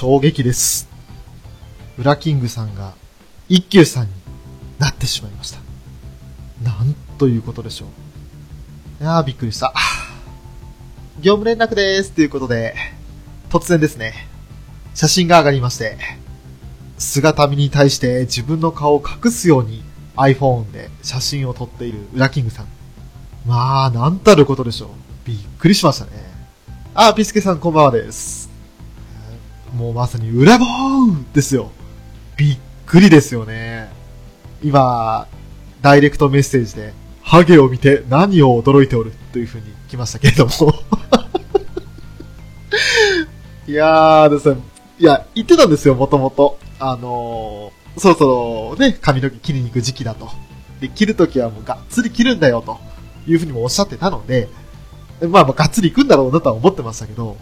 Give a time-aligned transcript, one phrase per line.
[0.00, 0.88] 衝撃です。
[1.98, 2.94] ウラキングさんが
[3.50, 4.12] 一休さんに
[4.78, 5.58] なってしまいました。
[6.64, 7.84] なんということでしょ
[9.00, 9.02] う。
[9.02, 9.74] いやーびっくりした。
[11.20, 12.12] 業務連絡でーす。
[12.12, 12.74] ということで、
[13.50, 14.14] 突然ですね、
[14.94, 15.98] 写真が上がりまして、
[16.96, 19.82] 姿見に対して自分の顔を隠すように
[20.16, 22.66] iPhone で写真を撮っているウラキングさん。
[23.44, 24.88] まあ、なんたることでしょう。
[25.26, 26.12] びっくりしましたね。
[26.94, 28.39] あ、ピスケさんこんばんはです。
[29.74, 31.70] もうまさに裏ボーですよ。
[32.36, 33.88] びっくりですよね。
[34.62, 35.26] 今、
[35.80, 36.92] ダイレクトメッセージで、
[37.22, 40.52] ハゲを見て何を驚いておるという風に来ましたけれども。
[43.66, 44.60] いやーですね、
[44.98, 46.58] いや、言ってたんですよ、もともと。
[46.80, 50.28] あのー、そろそろね、髪の毛切りに行く時期だと。
[50.80, 52.78] で、切るときはもうがっつり切るんだよ、と
[53.26, 54.48] いう風にもおっしゃってたので、
[55.20, 57.36] まあまあ、がっつり行くんだろうなとは思ってましたけど、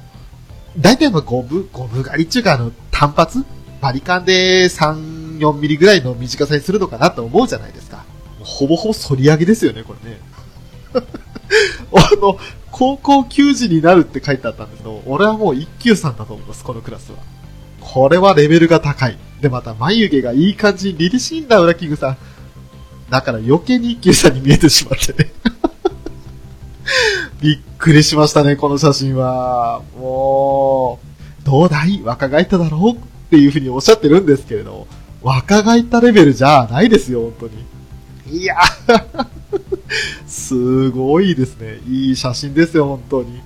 [0.76, 3.44] 大体まあゴム、ゴム狩りっていうかあの、単発
[3.80, 8.04] バリカンで3、4ミリぐらいの短さにするのかなと思うじゃないですか。
[8.40, 10.20] ほぼほぼ反り上げですよね、これね。
[11.94, 12.38] あの、
[12.70, 17.18] 高校球児になるって書いてあったんですけど、俺はもう一級さんだと思います、このクラスは。
[17.80, 19.16] これはレベルが高い。
[19.40, 22.16] で、また眉毛がいい感じに凛々しいんだ、裏キングさん。
[23.10, 25.32] だから余計に一級さんに見えてしまってね。
[27.40, 29.82] びっくりしましたね、この写真は。
[29.96, 30.98] も
[31.42, 32.02] う、どうだい？
[32.02, 32.96] 若返っただろう？
[32.96, 32.96] っ
[33.30, 34.86] ていうふうにおっしゃってるんですけれど、
[35.22, 37.48] 若返ったレベルじゃないですよ、本
[38.26, 38.40] 当に。
[38.40, 38.56] いや
[40.26, 41.78] すごいですね。
[41.88, 43.40] いい写真ですよ、本当に。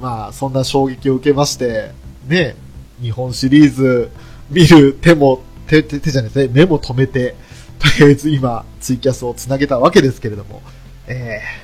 [0.00, 1.92] まあ、そんな衝撃を受けまして、
[2.26, 2.56] ね、
[3.00, 4.10] 日本シリーズ
[4.50, 7.36] 見る手も、手、手、じゃないですね、目も止めて、
[7.78, 10.62] とりあえず今、ツイキャスをつなげたわけですけれども、
[11.06, 11.63] ええ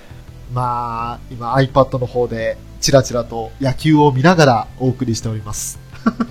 [0.53, 5.79] まあ、今 iPad の方で、チラチラと野球を見ながらお送りしております。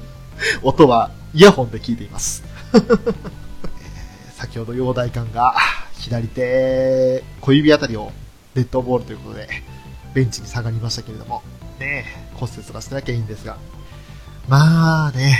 [0.63, 2.43] 音はイヤホンで聞いています。
[4.35, 5.53] 先ほど陽大館が
[5.99, 8.11] 左手小指あたりを
[8.55, 9.47] デッドボールということで
[10.13, 11.43] ベンチに下がりましたけれども
[11.79, 13.57] ね骨折がしてなきゃいいんですが
[14.47, 15.37] まあね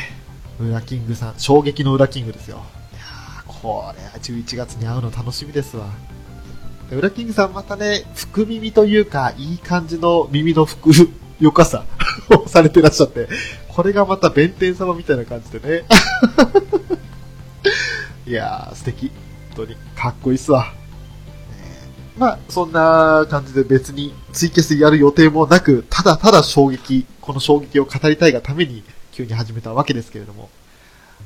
[0.60, 2.58] ウラキングさん衝撃のウラキングですよ
[2.94, 3.02] いや
[3.48, 5.88] これは11月に会うの楽しみですわ
[6.92, 10.92] ウラキングさんまたね福耳というかいい感じの耳のふく
[11.40, 11.86] よかさ
[12.36, 13.28] をされてらっしゃって
[13.68, 15.86] これがまた弁天様みたいな感じでね
[18.30, 19.12] いやー、素敵。
[19.56, 20.72] 本当に、かっこいいっすわ。
[22.16, 30.50] まあ、そんな感じで別にツイキャスやる予定もなく、ただただ衝撃、この衝撃を語りたいがために急に始めたわけですけれども。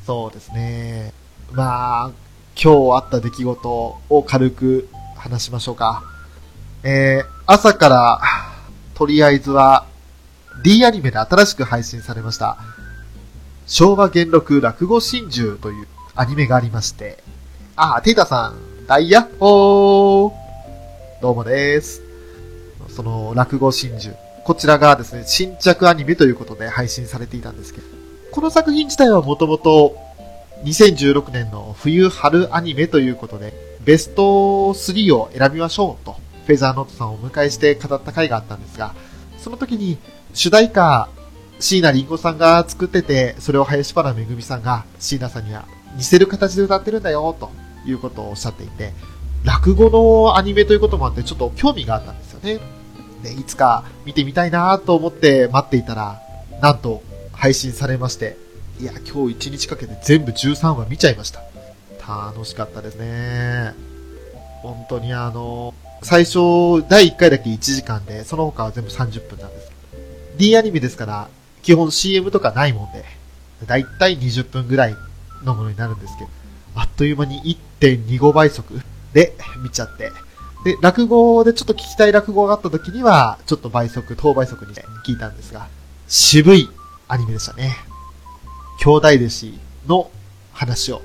[0.05, 1.11] そうですね。
[1.51, 2.11] まあ、
[2.55, 4.87] 今日あった出来事を軽く
[5.23, 6.03] 話しましょうか。
[6.83, 8.21] えー、朝から、
[8.93, 9.85] とりあえずは、
[10.63, 12.57] D アニメで新しく配信されました、
[13.65, 17.23] 昭和元禄落語真珠というアニメがありまして、
[17.77, 20.33] あ、テイタさん、ダイヤッホー
[21.21, 22.01] どうもです。
[22.89, 24.13] その、落語真珠。
[24.43, 27.87] こちらがですね、新着アニメということで配信されていたんですけど、
[28.33, 29.95] この作品自体はもともと、
[30.65, 34.21] 2016年の冬春アニメということで、ベスト
[34.73, 36.15] 3を選びましょうと、
[36.45, 38.93] フェザーノートさんをお迎えして語った回があったんですが、
[39.37, 39.97] その時に
[40.33, 41.09] 主題歌、
[41.59, 45.65] 椎名林檎さんが作ってて、それを林原めぐみさんが椎名さんには
[45.95, 47.51] 似せる形で歌ってるんだよ、と
[47.85, 48.93] いうことをおっしゃっていて、
[49.43, 52.59] 落語のアニメということもあってちょっと興味があったんですよね。
[53.23, 56.21] で、いつか見てみたいなと思って待っていたら、
[56.61, 57.03] なんと
[57.33, 58.37] 配信されまして、
[58.79, 61.41] いや、今日1日かけて全部13話見ちゃいました。
[62.07, 63.73] 楽しかったですね。
[64.61, 69.71] 本当にあの、最初、第1回だけ1時間で、その他は全部30分なんです。
[70.37, 71.29] D アニメですから、
[71.61, 73.05] 基本 CM とかないもんで、
[73.65, 74.95] だいたい20分ぐらい
[75.43, 76.29] のものになるんですけど、
[76.75, 78.81] あっという間に1.25倍速
[79.13, 79.33] で
[79.63, 80.11] 見ちゃって、
[80.65, 84.73] で、落語でちょっと聞きたい落語があった時には、ちょっと倍速、等倍速に
[85.05, 85.67] 聞いたんですが、
[86.07, 86.69] 渋い
[87.07, 87.75] アニメでしたね。
[88.79, 90.11] 兄弟弟子の
[90.51, 91.01] 話を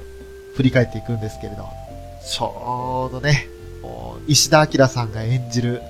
[0.59, 1.69] 振り返っていくんですけれど、
[2.21, 3.47] ちょうどね、
[4.27, 5.83] 石田明さんが演じる、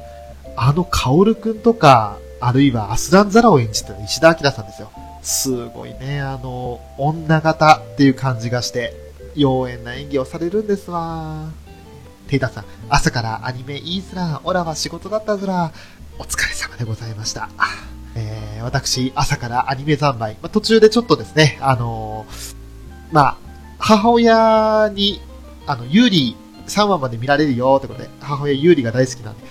[0.56, 4.90] あの薫くんとか、あるいはアスランザラを演じてた石田明さんですよ。
[5.22, 8.92] すごいね、あの、女型っていう感じがして、
[9.34, 11.48] 妖艶な演技をされるんですわ。
[12.26, 15.72] テイタさん、朝からアニメいいずら、オラは仕事だったずら、
[16.18, 17.48] お疲れ様でございました。
[18.14, 22.54] えー、私、朝からアニメ三昧、ま、途中でちょっとですね、あのー、
[23.12, 23.47] まあ、
[23.78, 25.20] 母親に、
[25.66, 26.36] あの、ユーリ
[26.66, 29.44] 3話まで見られるよってことで、母親ユーリが大好きなんで、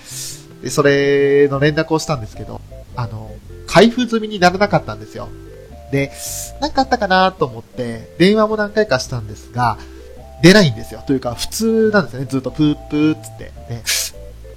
[0.62, 2.60] で、それの連絡をしたんですけど、
[2.96, 3.30] あの、
[3.66, 5.28] 開封済みにならなかったんですよ。
[5.92, 6.12] で、
[6.60, 9.78] なんかあったかなと思って、電話も何回かしたんですが、
[10.42, 11.02] 出ないんですよ。
[11.06, 12.26] というか、普通なんですよね。
[12.26, 13.52] ずっとプープーっつって。
[13.68, 13.82] で、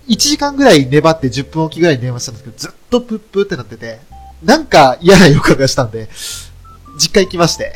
[0.08, 4.00] 1時間ぐらい粘って10分おきぐらいに電話したんですけど、ずっとプープーってなってて、
[4.44, 6.10] なんか嫌な予感がしたんで、
[6.98, 7.74] 実家行きまして。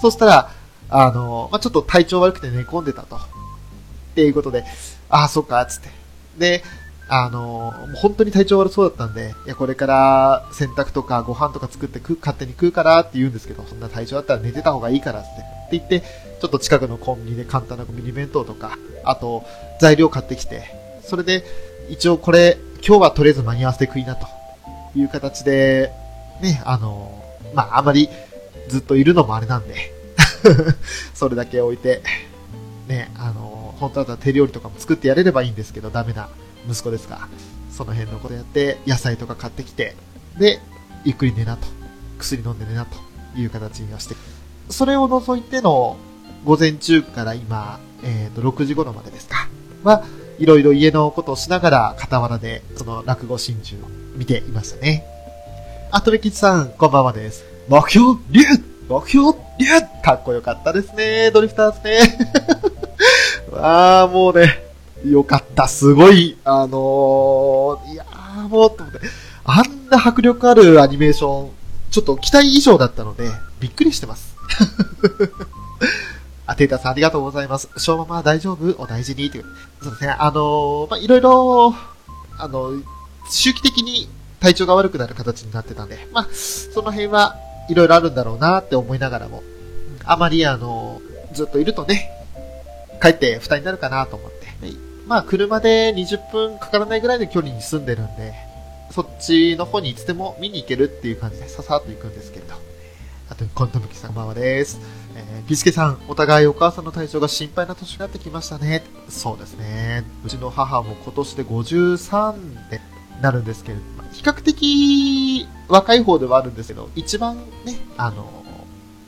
[0.00, 0.50] そしたら、
[0.92, 3.16] あの、まあ、ちょっと体調悪くて寝込んでたと。
[3.16, 3.20] っ
[4.14, 4.64] ていうことで、
[5.08, 5.88] ああ、そっか、つって。
[6.38, 6.62] で、
[7.08, 15.28] あの、もう本当に体調悪そうだったんで、いや、これから洗濯とかご飯とか作って食勝手に食うからって言うんですけど、そんな体調だったら寝てた方がいいからって。
[15.28, 16.00] って言って、
[16.40, 19.44] ちょっと近くのコンビニで簡単なミニ弁当とか、あと、
[19.80, 20.64] 材料買ってきて、
[21.02, 21.44] それで、
[21.88, 24.26] 一応これ、今日はとりあえず間に合わせて食いな、と
[24.94, 25.92] いう形で、
[26.40, 27.22] ね、あの、
[27.54, 28.08] まあ、あまり
[28.68, 29.91] ずっといるのもあれなんで
[31.14, 32.02] それだけ置いて、
[32.88, 36.28] ね、あの、本当だったら手料理とかも作ってやれればいいんですけど、ダメな
[36.68, 37.28] 息子ですが、
[37.70, 39.96] その辺のことやって、野菜とか買ってきて、
[40.38, 40.60] で、
[41.04, 41.66] ゆっくり寝なと。
[42.18, 42.96] 薬飲んで寝なと
[43.38, 44.14] いう形にはして、
[44.70, 45.96] それを除いての
[46.44, 49.48] 午前中から今、えっ、ー、と、6時頃までですか。
[49.82, 50.04] は、
[50.38, 55.04] いろいろ家のことをしながら、傍らで、その落語真珠を見ていましたね。
[55.90, 57.44] あとめきちさん、こんばんはです。
[57.68, 58.40] 目標、竜
[58.88, 59.32] 目標、
[60.02, 62.18] かっこよかったですね、ドリフターズね。
[63.54, 64.64] ああ、もうね、
[65.04, 65.68] よかった。
[65.68, 69.00] すごい、あのー、いやーもう、と思って、
[69.44, 71.50] あんな迫力あるアニメーション、
[71.90, 73.30] ちょっと期待以上だったので、
[73.60, 74.34] びっくりしてます。
[76.46, 77.68] あ、テータさんありがとうございます。
[77.76, 78.82] しょうまま大丈夫？
[78.82, 79.44] お大事にっていう。
[79.82, 81.74] そうですね、あのー、まあ、いろいろ、
[82.38, 82.72] あの、
[83.30, 84.08] 周期的に
[84.40, 87.36] 体調が悪くなる形になってたんで、まあ、その辺は
[87.68, 89.42] いろいろあるんだろうなって思いながらも、
[90.04, 91.00] あまりあの、
[91.32, 92.10] ずっといるとね、
[93.00, 94.42] 帰って負担になるかなと思って、
[95.06, 98.32] まあ、車で20分かからないぐらいの距離に住んでるんで、
[98.90, 102.54] そっちの方にいつでも見に行けるっていう感じでささっと行くんですけれど。
[103.28, 104.78] あと、コントムキさん、こんばんはです。
[105.16, 108.84] えー、ピスケさん、お互いお母さんの体調が心配な年になってきましたね。
[109.08, 110.04] そうですね。
[110.24, 112.80] うちの母も今年で53で
[113.22, 113.82] なるんですけれど、
[114.22, 118.44] 比較的若い方ではあるんですけど、一番ね、あの、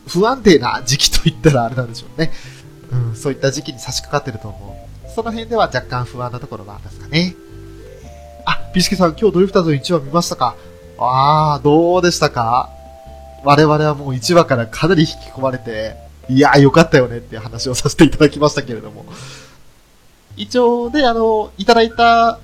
[0.09, 2.33] 不安定な時期と言ったらあれなんでしょうね。
[2.91, 5.11] うん、そういった時期に差し掛かってると思う。
[5.11, 7.35] その辺では若干不安なところはありますかね。
[8.45, 10.57] あ、ピスケさん、今日ドリフターズの1話見ましたか？
[10.99, 12.69] あー、どうでしたか？
[13.45, 15.97] 我々はもう1話からかなり引き込まれて、
[16.29, 19.05] いやーよかったよねっていう話をさせていただきましたけれども。
[20.37, 22.41] 一応ね、あの、いただいた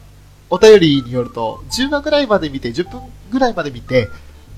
[0.50, 4.08] お便りによると、10話ぐらいまで見て、10分ぐらいまで見て、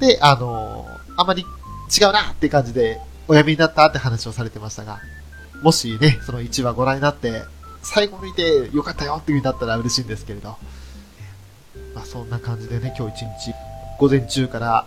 [0.01, 5.01] で、あの、あまり違うなって感じで、おやめになったって話をされてましたが、
[5.63, 7.43] もしね、その1話ご覧になって、
[7.83, 10.57] 最後見てよかったよっていう風になったら嬉しいんですけれど。
[11.95, 13.55] まあそんな感じでね、今日一日、
[13.99, 14.87] 午前中から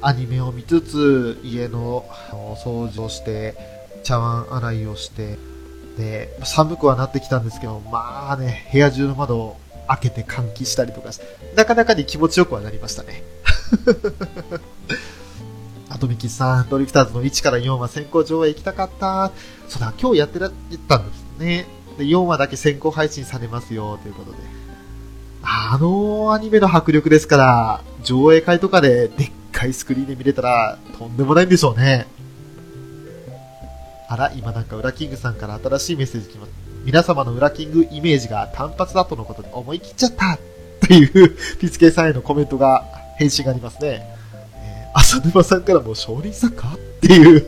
[0.00, 2.04] アニメを見つつ、家の
[2.64, 3.54] 掃除をして、
[4.02, 5.38] 茶碗洗いをして、
[5.98, 9.56] で、寒くはなってきたんですけど、まあね、部屋中の窓を
[9.88, 11.24] 開けて換気したりとかして、
[11.56, 13.22] なかなかに気持ちよくはなりましたね。
[15.90, 19.32] ああとみきさん、ドリフターズの1から4話先行上映行きたかった。
[19.68, 20.52] そうだ、今日やってらっ
[20.88, 21.66] たんですね。
[21.98, 24.38] で、4話だけ先行配信されますよ、ということで。
[25.42, 32.06] あのアニメの迫力ですから、上映会とかででっかいスクリーンで見れたら、とんでもないんでしょうね。
[34.08, 36.67] あら、今なんか、ウラキングさんから新しいメッセージ来ます。
[36.88, 40.38] 皆様のウラキングイメージが単発だとのことで思い切っちゃったっ
[40.80, 42.82] ていう、ピツケさんへのコメントが、
[43.18, 44.06] 返信がありますね。
[44.54, 47.46] えー浅沼さんからも少林サッカーっていう。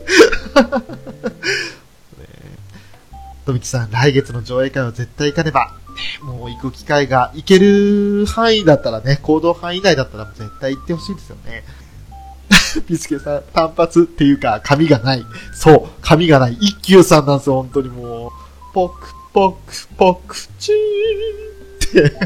[3.47, 5.73] 富木さん、来月の上映会は絶対行かねば。
[6.21, 11.63] もう行く機会が、行ける範囲だったらね、行動範囲内だったら絶対行ってほしいですよね。
[12.87, 15.25] ピスケさん、単発っていうか、髪がない。
[15.51, 16.53] そう、髪がない。
[16.61, 18.31] 一休さんなんですよ、本当にもう。
[18.73, 20.75] ポクポクポクチー
[21.99, 22.15] ンって。
[22.15, 22.21] ね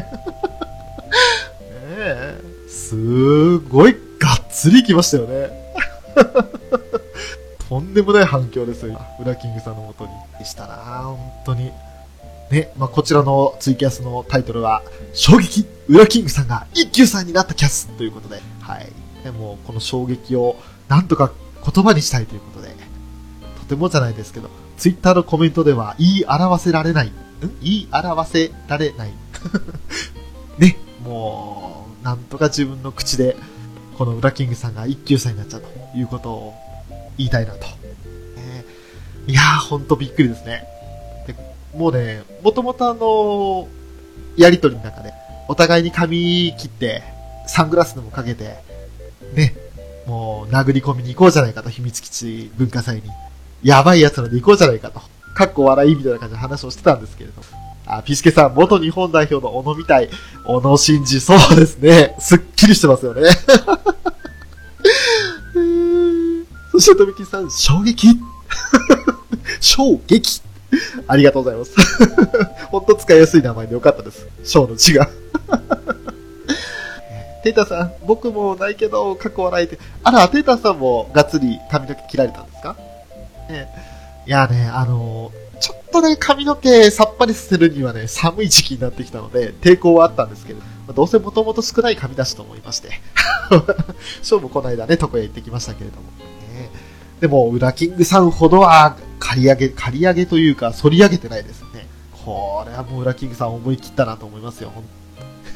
[1.98, 5.50] え、すごいがっつり来ましたよね。
[7.68, 10.10] とんでもない反響ですよ、ウラキングさんのもとに。
[10.38, 11.72] でしたな本当に。
[12.50, 14.82] ね、まあ、こちらのツイキャスのタイトルは、
[15.12, 18.88] 衝撃ウラキングさんが一休さんになったキャスということで、はい。
[19.24, 20.56] でも、この衝撃を
[20.88, 21.32] なんとか
[21.64, 22.74] 言葉にしたいということで、
[23.60, 27.12] とてもじゃないですけど、ツイッターのコメントでは言い表せられない、ん？
[27.62, 29.12] 言い表せられない。
[30.58, 33.36] ね、もう、なんとか自分の口で、
[33.96, 36.54] このウラキングさんが一休さんになっちゃうということを
[37.16, 37.66] 言いたいなと。
[38.36, 38.86] えー
[39.28, 40.64] いやー、ほんとびっくりですね。
[41.26, 41.34] で
[41.76, 43.68] もうね、もともとあの
[44.36, 45.12] やりとりの中で、
[45.48, 47.02] お互いに髪切って、
[47.48, 48.56] サングラスでもかけて、
[49.34, 49.54] ね、
[50.06, 53.02] もう殴り込みに行こうじゃないかと、秘密基地文化祭に。
[53.66, 55.00] やばい奴らで行こうじゃないかと。
[55.34, 57.42] かっこ笑いみたいな感じで話をしてたんですけれども。
[57.86, 60.08] あ、ピスケさん、元日本代表の小野みたい。
[60.44, 62.14] 小野真二、そうですね。
[62.20, 63.22] すっきりしてますよね。
[66.72, 68.08] そして、富木さん、衝撃
[69.60, 70.40] 衝撃
[71.08, 71.74] ありがとうございます。
[72.70, 74.26] ほんと使いやすい名前でよかったです。
[74.44, 75.08] 小の字が。
[77.42, 79.78] テータさん、僕もないけど、過去笑いって。
[80.02, 82.76] あら、テータさんもがっつり髪の毛切られたんですか？
[83.48, 83.68] ね
[84.26, 92.90] いやね、あのちょっとね、髪の毛さっぱりさせるにはね、寒い時期になってきたので、抵抗はあったんですけど、まあどうせもともと少ない髪だしと思いまして。
[94.22, 96.02] ショーもこの間ね、床屋行ってきましたけれども。
[96.02, 96.70] ね
[97.20, 101.86] でも、ウラキングさんほどは、刈り上げ、刈り上げというか、反り上げてないですね。
[102.12, 104.84] これはもうウラキングさん思い切ったなと思いますよ、ほん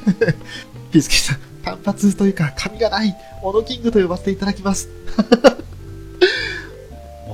[0.91, 4.89] ピースケさん、単発というか、髪がない、オノキングと呼ばせていただきます。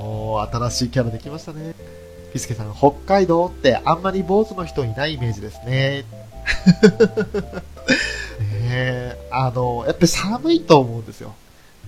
[0.06, 1.74] もう、新しいキャラできましたね。
[2.32, 6.04] ピスケさん、北海道ってあんまり坊主の人いないイメージですね。
[8.38, 11.34] ねえ、あの、やっぱり寒いと思うんですよ。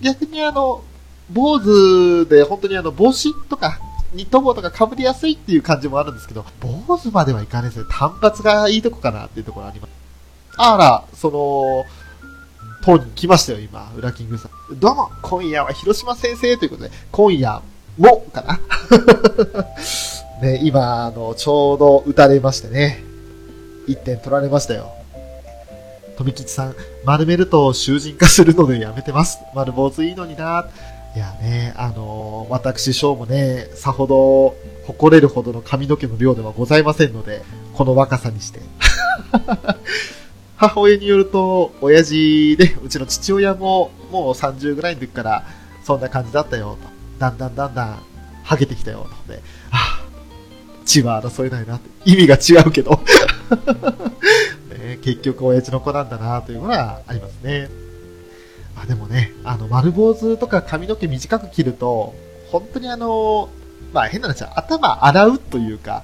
[0.01, 0.83] 逆にあの、
[1.29, 3.79] 坊主で本当にあの、帽子とか、
[4.13, 7.85] ニット帽とか被りやすいっていう感じもあるんですけど、坊主まではいかないですね。
[7.89, 9.91] 単発がいいとこかなっていうところあります。
[10.57, 11.85] あら、その、
[12.83, 14.79] 当に来ましたよ、今、ウラキングさん。
[14.79, 17.61] どうも、今夜は広島先生ということで、今夜
[17.99, 18.59] も、かな
[20.41, 23.03] ね、今、あの、ちょうど打たれましてね、
[23.87, 24.93] 1点取られましたよ。
[26.17, 26.75] 富吉さん、
[27.05, 29.39] 丸めると囚人化するのでやめてます。
[29.53, 30.65] 丸坊主いいのにな。
[31.15, 37.41] いやね、あの私、翔もね、さほど誇れるほどの髪の毛の量ではございませんので、
[37.73, 38.59] この若さにして。
[40.55, 45.43] 母親によると、親父で、うちの父親ももう30ぐらいの時から、
[45.85, 46.98] そんな感じだったよ、と。
[47.19, 47.99] だんだんだんだん、
[48.43, 49.33] ハゲてきたよ、と。
[49.33, 51.89] で、はぁ、血は争えないなって。
[52.05, 52.99] 意味が違うけど。
[54.71, 57.69] ね、結局親父の子なんだな、というのはありますね。
[58.81, 62.15] あでもね、あの、丸坊主とか髪の毛短く切ると、
[62.51, 63.49] 本当にあの、
[63.93, 66.03] まあ変な話頭洗うというか、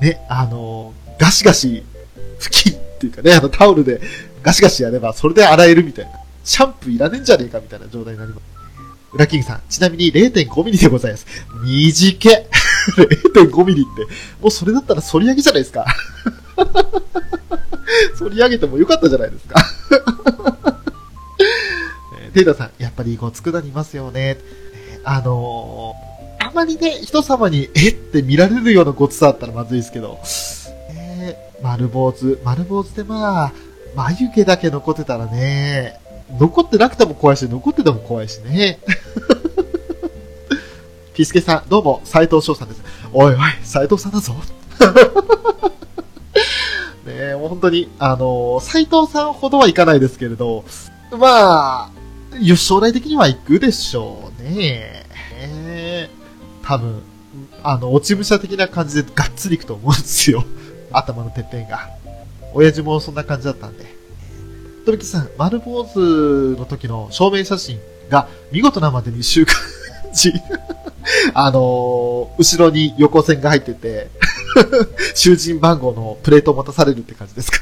[0.00, 1.84] ね、あの、ガシガシ
[2.40, 4.00] 拭きっていうかね、あのタオルで
[4.42, 6.12] ガシガシやればそれで洗えるみたいな。
[6.42, 8.59] シャンプーいらねえんじゃねえかみたいな状態になります。
[9.12, 11.26] ウラキングさん、ちなみに0.5ミリでございます。
[11.64, 12.48] 短け。
[13.34, 14.02] 0.5ミリって、
[14.40, 15.84] もうそれだったら反り上げじゃないですか。
[18.18, 19.60] 反り上げてもよかったじゃないですか。
[22.34, 24.38] テイタさん、やっぱりごつくなりますよね。
[25.02, 27.94] あのー、あまりね、人様に、えっ？
[27.94, 30.20] て見られるようなごつさだったらまずいですけど、
[30.90, 33.52] えー丸坊主、丸坊主でまあ、
[33.94, 35.99] 眉毛だけ残ってたらね、
[36.38, 38.78] 残ってなくても怖いし、残ってても怖いしね。
[41.14, 42.82] ピスケさん、どうも、斉藤翔さんです。
[43.12, 44.34] おいおい、斉藤さんだぞ。
[47.04, 50.64] ねえ、もう本当に、あの斉藤さんほどはいかないですけれど、
[51.10, 51.90] まあ、
[52.40, 54.50] よ将来的には行くでしょうね。
[54.50, 55.04] ね
[55.36, 56.10] え
[56.62, 57.02] 多分、
[57.62, 60.44] あの、落ち武者的な感じでがっつりいくと思うんですよ。
[60.92, 61.90] 頭のてっぺんが。
[62.54, 63.99] 親父もそんな感じだったんで。
[64.84, 69.56] とびきさん、丸坊主の時の証明写真が見事なまでに週刊
[70.12, 70.32] 誌。
[71.34, 74.10] あのー後ろに横線が入ってて、
[75.14, 77.58] 囚人番号のプレートを持たされるって感じですか？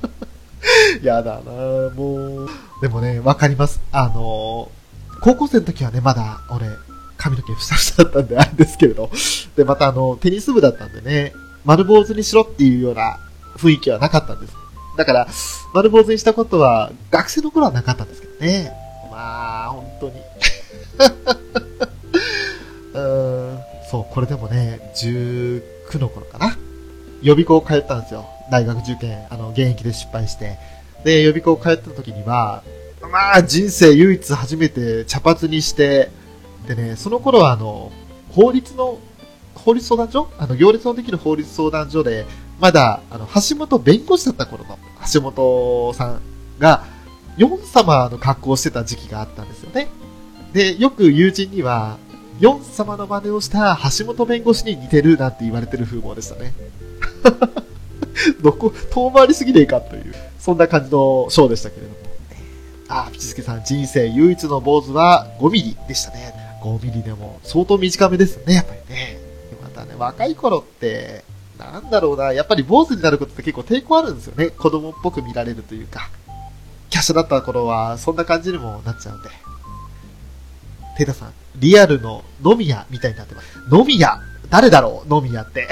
[1.02, 1.50] やだな
[1.94, 2.48] もう。
[2.82, 3.80] でもね、わかります。
[3.92, 4.80] あのー
[5.22, 6.66] 高校生の時はね、まだ俺、
[7.18, 9.10] 髪の毛ふさふさだったんであれですけれど。
[9.54, 11.34] で、またあの、テニス部だったんでね、
[11.66, 13.18] 丸坊主にしろっていうような
[13.58, 14.54] 雰囲気はなかったんです。
[15.00, 15.26] だから、
[15.72, 18.70] 丸坊主にしたことは、学生の頃はなかったんですけどね。
[19.10, 20.12] まあ、本当に。
[22.92, 23.58] うーん、
[23.90, 25.62] そう、これでもね、19
[25.98, 26.54] の頃かな。
[27.22, 28.26] 予備校通ったんですよ。
[28.50, 30.58] 大学受験、あの、現役で失敗して。
[31.02, 32.62] で、予備校通った時には、
[33.10, 36.10] まあ、人生唯一初めて茶髪にして、
[36.68, 37.90] でね、その頃はあの、
[38.32, 38.98] 法律の、
[39.54, 40.28] 法律相談所？
[40.36, 42.26] あの、行列のできる法律相談所で、
[42.60, 44.78] まだ、あの、橋本弁護士だった頃の
[45.12, 46.20] 橋本さん
[46.58, 46.84] が、
[47.36, 49.88] ヨン様の格好をしてた時期があったんですよね。
[50.52, 51.98] で、よく友人には、
[52.40, 56.52] ヨン様の真似をした橋本弁護士に似てるなんて言われてる風貌でしたね。
[58.42, 61.96] どこ、遠回りすぎねえかという、そんな感じのショーでしたけれども。
[62.88, 66.34] あ、ピチスケさん、人生唯一の坊主は5ミリでしたね。
[66.62, 69.18] 5ミリでも相当短めですね、やっぱりね。
[69.62, 71.24] またね、若い頃って、
[71.60, 74.50] なんだろうな、やっぱり坊主になることって結構抵抗あるんですよね。
[74.50, 76.08] 子供っぽく見られるというか。
[76.88, 79.28] キャッシュだった頃は、そんな感じにもなっちゃうんで。
[80.96, 83.46] テイタさん、リアルの飲み屋みたいになってます。
[83.72, 85.14] 飲み屋誰だろう？
[85.14, 85.68] 飲み屋って。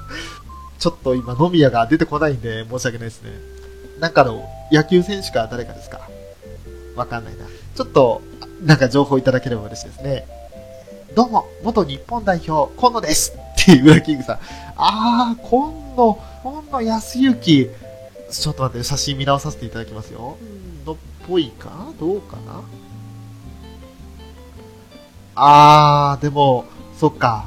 [0.80, 3.30] ちょっと今飲み屋が出てこないんで申し訳ないですね。
[4.00, 6.00] なんかの野球選手か誰かですか？
[6.96, 7.44] わかんないな。
[7.76, 8.20] ちょっと、
[8.64, 10.26] なんか情報いただければ嬉しいですね。
[11.14, 14.38] どうも、元日本代表、今野ですっていう裏キングさん。
[14.76, 17.70] あー、今野、今野康之。
[18.30, 20.36] ちょっと待って、写真見直させていただきますよ。
[20.84, 20.96] のっ
[21.28, 21.92] ぽいか？
[22.00, 22.62] どうかな？
[25.34, 26.64] あー、でも、
[26.98, 27.44] そっか。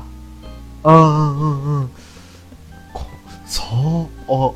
[0.83, 1.89] うんうんうんうん。
[3.47, 4.55] そう、お、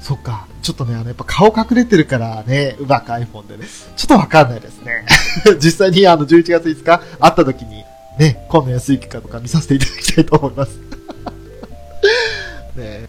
[0.00, 0.46] そっか。
[0.62, 3.66] ちょっとね、あの、やっぱ顔隠れてるからね、うまく iPhone でね。
[3.96, 5.04] ちょっとわかんないですね。
[5.60, 7.84] 実際にあの、11月5日会った時に、
[8.18, 10.78] ね、今野康之かとか見させていただきたいと思います。
[12.74, 13.08] ね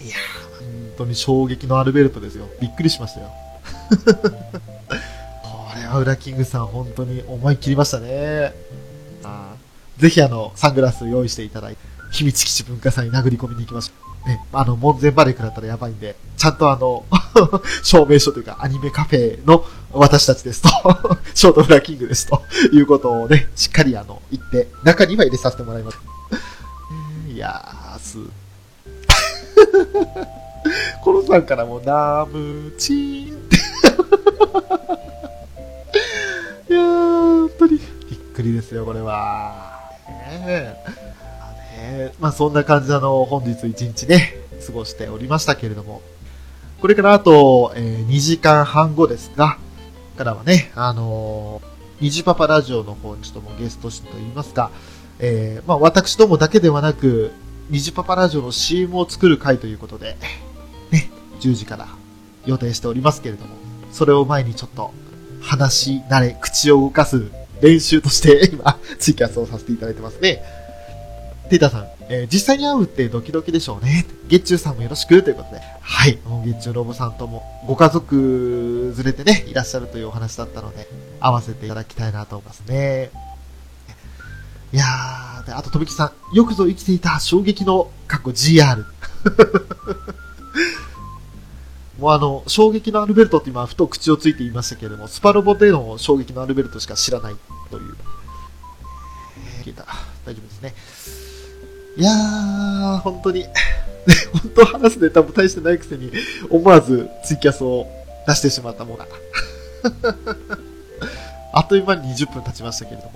[0.00, 0.16] いや、
[0.58, 0.68] 本
[0.98, 2.46] 当に衝撃のアルベルトですよ。
[2.60, 3.30] びっくりしましたよ。
[5.42, 8.54] これはウラキングさん本当に思い切りましたね。
[9.24, 9.54] あ
[9.98, 11.78] ぜひあの、サングラス用意していただいて、
[12.10, 13.99] 秘密基地文化祭に殴り込みに行きましょう。
[14.26, 17.04] ね、あの、門前バレークだったらやばいんで、ちゃんとあの、
[17.82, 20.68] 証明書というかアニメカフェの私たちですと、
[21.34, 25.98] ショートフラッキングですということをね、しっかりあの、言って、中には入れさせてもらいます。
[27.32, 28.18] いやー、す。
[31.02, 33.56] コロさんからも、ナムチーンって。
[36.68, 37.78] いやー、本当に、
[38.10, 39.80] びっくりですよ、これは。
[40.06, 41.09] ねえ。
[41.80, 44.34] まあねまそんな感じであの、本日一日ね、
[44.66, 46.02] 過ごしておりましたけれども、
[46.80, 49.58] これからあと、えー2時間半後ですが、
[50.16, 54.70] からはね、あのー、ニジパパラジオの方にちょっともゲストと言いますか、
[55.18, 57.32] えーまあ私どもだけではなく、
[57.70, 60.16] ニジパパラジオの CM を作る回ということで、
[60.90, 61.88] ね、10時から
[62.46, 63.54] 予定しておりますけれども、
[63.92, 64.92] それを前にちょっと
[65.40, 70.42] 話し慣れ、口を動かす練習として今、ツイキャスをさせていただいてますね。
[71.50, 74.06] テータさん、えー実際に会うってドキドキでしょうね。
[74.28, 75.60] 月中さんもよろしくということで。
[75.80, 76.16] はい。
[76.24, 80.86] もう月中ロボさんともご家族連れてね、いらっしゃるというお話だったので、
[81.18, 83.10] 会わせていただきたいなと思いますね。
[84.72, 88.84] いやー、であと、とびきさん、よくぞ生きていた衝撃の、かっこ GR。
[91.98, 97.36] もうあの、衝撃のアルベルトって今、ふと口をついて言いましたけれども、スパロボでの衝撃のアルベルトしか知らない
[97.72, 97.96] という。
[99.64, 99.84] 聞いた。
[100.24, 100.74] 大丈夫ですね。
[101.96, 103.52] いやー、本当に、ね
[104.32, 106.10] 本当話すネタも大してないくせに、
[106.48, 107.86] 思わずツイキャスを
[108.26, 109.06] 出してしまったものが。
[111.52, 113.12] あっという間に20分経ちましたけれども。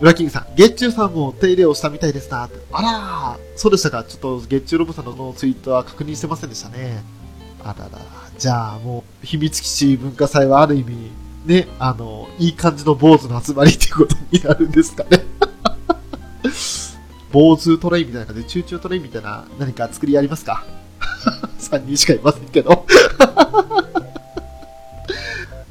[0.00, 2.48] ウラキングさん、月中さんも手入れをしたみたいですな。
[2.72, 4.04] あらー、そうでしたか。
[4.04, 7.02] ちょっと月中ロボさんのツイートは確認してませんでしたね。
[7.64, 7.90] あらら。
[8.38, 11.10] じゃあもう、秘密基地文化祭はある意味、
[11.46, 15.24] ね、あの、いい感じの坊主の集まりっていうことになるんですかね。
[17.32, 20.64] 坊主トレイみたいな感じで、チューチュートレイみたいな何か作りありますか
[21.60, 22.86] ?3 人しかいませんけど。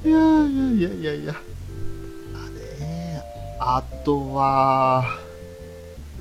[0.06, 0.30] いやいや
[0.70, 1.34] いやいやいや。
[2.34, 2.40] ま
[3.60, 5.06] ああとは、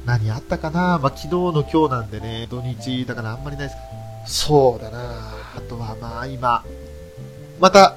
[0.07, 0.99] 何あったかな？
[0.99, 3.75] まあ、昨日の今日なんでね、土日だからあんまりないで
[4.27, 4.99] すそうだな
[5.57, 6.65] あとはまあ今、
[7.61, 7.97] また、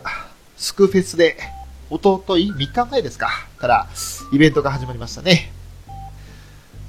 [0.58, 1.38] スクフェスで、
[1.90, 3.30] おととい ?3 日前ですか？
[3.58, 3.88] から、
[4.34, 5.54] イベントが始まりましたね。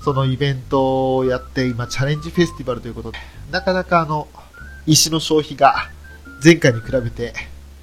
[0.03, 3.19] そのイベントをやって、今、チャレンジフェスティバルということで、
[3.51, 4.29] なかなかあの、
[4.87, 5.91] 石の消費が
[6.43, 7.35] 前回に比べて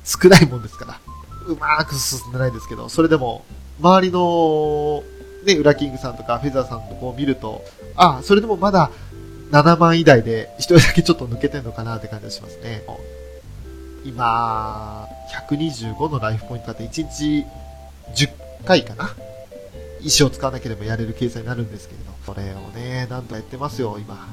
[0.04, 1.00] 少ないもんですから、
[1.46, 3.46] うまく進んでないですけど、それでも、
[3.80, 5.04] 周りの、
[5.46, 7.64] ね、ウラキングさんとかフェザーさんとこう見ると、
[7.96, 8.90] あ、それでもまだ
[9.52, 12.84] 7万以台で一人だけちょっと抜けてんのかなって感じがしますね。
[14.04, 15.08] 今、
[15.50, 17.46] 125のライフポイントだって1日
[18.16, 18.30] 10
[18.66, 19.16] 回かな
[20.02, 24.28] 石を使わなければやれる計算になるんですけれど、それをね、なんとやってますよ、今。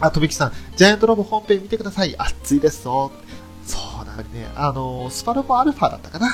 [0.00, 2.14] あ、とびきさん、ジャイアントロボ本編見てください。
[2.18, 3.12] 熱いですぞ。
[3.66, 6.28] そうだね、あの、スパロボアルファだったかな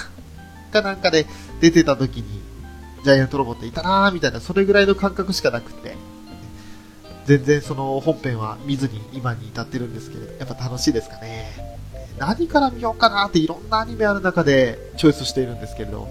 [0.72, 1.26] かなんかで
[1.60, 2.40] 出てた時に、
[3.04, 5.96] ジャイアントロボっていたなーみたいな、それぐらいの感覚しかなくて、
[7.26, 11.78] 全然その本編は見ずに今に至ってるんですけれど、やっぱ楽しいですかね。
[12.18, 16.08] 何から見ようかなっていろんなアニメある中でチョイスしているんですけれど、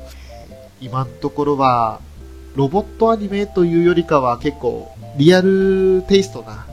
[0.82, 2.00] 今のところは、
[2.60, 6.68] ロボットアニメというよりかは結構リアルテイストな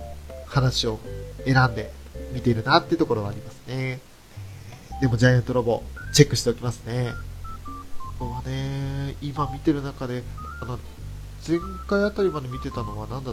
[0.48, 0.98] 話を
[1.44, 1.92] 選んで
[2.32, 4.00] 見ているなっていうところはありますね。
[5.00, 7.12] でもジャイアントロボチェックしておきますね。
[8.18, 10.24] ここはね、今見てる中で、
[10.60, 10.80] あの、
[11.46, 13.32] 前回あたりまで見てたのはなんだ、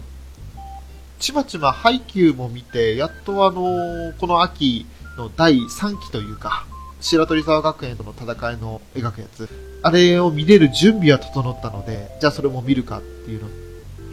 [1.18, 4.86] ちまちまハイキューも見て、やっとあの、この秋
[5.18, 6.68] の第3期というか、
[7.02, 9.50] 白鳥沢学園との戦いの描くやつ、
[9.84, 13.50] あれを見れる準備は整ったので、じゃあそれも見るかっていうの。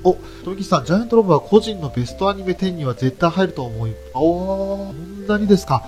[0.02, 5.84] お、富木さん、ジャイアントロボは個人のベストアニメ10には絶対入ると思い、おー、そんなにですか。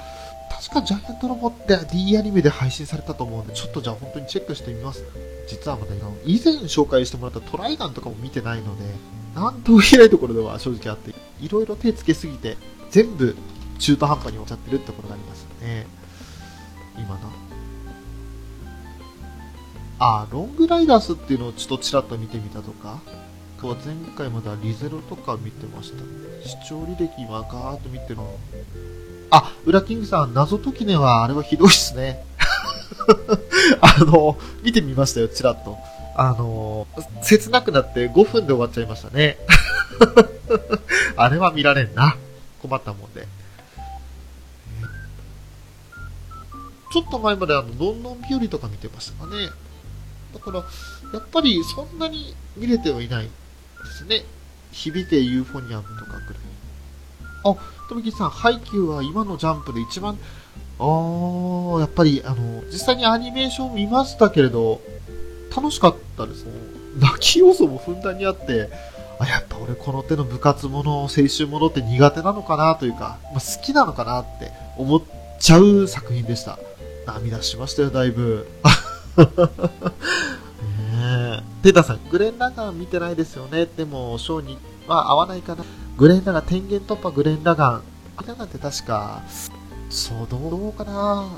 [0.50, 5.02] 確かジャイアントロボって D アニメで配信されたと思うんで、ちょっとじゃあ本当にチェックしてみます。
[5.48, 8.84] 実はまだ、以前紹介してもらったトライガンとかも見てないので、
[9.34, 12.56] なんとも言えないところでは正直あって、いろいろ手つけすぎて、
[12.90, 13.34] 全部
[13.78, 15.86] 中途半端に落ちちゃってるってころがありますよね。
[16.96, 17.51] 今な。
[20.04, 23.00] あ、ロングライダースっていうのをちょっとちらっと見てみたとか、
[23.58, 26.02] あとは前回まではリゼロとか見てましたね。
[26.44, 28.36] 視聴履歴今ガーッと見てるの。
[29.30, 32.24] あ、ウラキングさん、謎解きねはあれはひどいっすね。
[33.80, 35.78] あの、見てみましたよ、ちらっと。
[36.16, 36.88] あの、
[37.22, 39.38] 切なくなって5分で終わっちゃいましたね。
[41.14, 42.16] あれは見られんな。
[42.60, 43.28] 困ったもんで。
[46.92, 49.48] ちょっと前まであの、どんどん日和とか見てましたかね。
[50.32, 50.58] だから、
[51.12, 53.30] やっぱりそんなに見れてはいないで
[53.98, 54.24] すね。
[54.72, 56.22] 響いてユーフォニアムとかくらい。
[57.44, 57.56] あ、
[57.88, 60.18] 富木さん、ハイキューは今のジャンプで一番、
[60.78, 64.80] あー、やっぱり、あの、実際にアニメーション見ましたけれど、
[65.54, 66.52] 楽しかったですね。
[66.98, 68.70] 泣き要素もふんだんにあって、
[69.18, 75.02] あ、やっぱ俺この手の部活もの、青春ものって苦手なのかなというか、まあ、好きなのかなって思っ
[75.38, 76.58] ちゃう作品でした。
[77.06, 78.48] 涙しましたよ、だいぶ。
[79.16, 79.24] ね
[81.38, 81.42] え。
[81.62, 83.66] テータさん、グレン・ラガン見てないですよね。
[83.66, 85.64] でも、ショーには合わないかな。
[85.96, 87.82] グレン・ラガン、天元突破グレン・ラガン。
[88.16, 89.22] グレン・ラガンって確か、
[89.90, 91.28] そう、どうどうかな。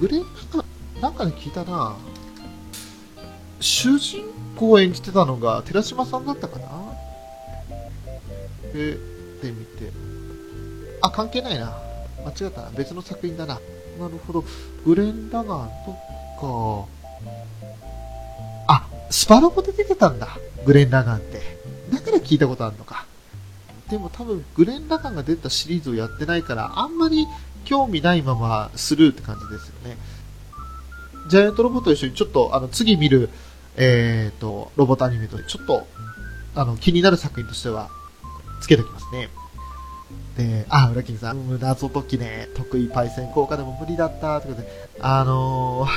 [0.00, 1.96] グレン・ラガン、なんかで聞いたな。
[3.60, 4.24] 主人
[4.56, 6.68] 公を演じてたのが寺島さんだったかな
[8.72, 8.92] で、
[9.42, 9.92] で見て。
[11.00, 11.76] あ、関係ないな。
[12.24, 12.70] 間違ったな。
[12.70, 13.54] 別の作品だな。
[13.98, 14.44] なるほど。
[14.84, 15.96] グレン・ラガンと
[16.42, 16.86] か、
[18.68, 20.38] あ、スパロボで出てたんだ。
[20.66, 21.40] グレン・ラガンって。
[21.92, 23.06] だから聞いたことあるのか。
[23.88, 27.26] でも多分、グレン・ラガンが出たシリーズをやってないから、あんまり
[27.64, 29.96] 興味ないままスルーって感じですよね。
[31.28, 33.28] ジャイアントロボと一緒にちょっと、あの、次見る、
[33.76, 35.86] えっ、と、ロボットアニメとちょっと、
[36.54, 37.88] あの、気になる作品としては、
[38.60, 39.28] つけておきますね。
[40.36, 45.90] で、あ、裏キングさん、謎解きね、得意パイセン効果でも無理だった、ということで、あのー、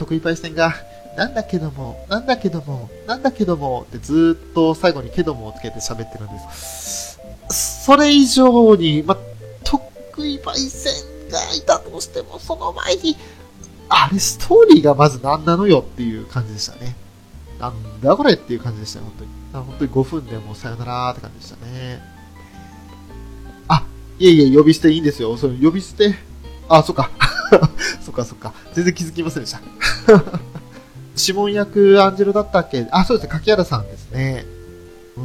[0.00, 0.74] 得意パイセンが、
[1.16, 7.20] なんだけども、なんだけども、なんだけども、ってずっと最後にけどもをつけて喋ってるんです。
[7.50, 9.16] それ以上に、ま、
[9.62, 9.82] 得
[10.26, 10.90] 意パイセ
[11.28, 13.16] ンがいたとしても、その前に、
[13.90, 16.96] あれ、ストーリーがまず何なのよっていう感じでしたね。
[17.58, 19.24] なんだこれっていう感じでしたよ、本当
[19.60, 19.64] に。
[19.66, 22.00] 本当に5分でもうさよならーって感じでしたね。
[23.68, 23.84] あ、
[24.18, 25.36] いえいえ、呼び捨ていいんですよ。
[25.36, 26.14] その呼び捨て。
[26.68, 27.10] あ、そっか。
[28.04, 28.52] そっかそっか。
[28.74, 29.60] 全然気づきませんでした。
[31.18, 32.86] 指紋役アンジェロだったっけ？
[32.92, 33.30] あ、そうですね。
[33.32, 34.44] 柿原さんですね。
[35.16, 35.20] う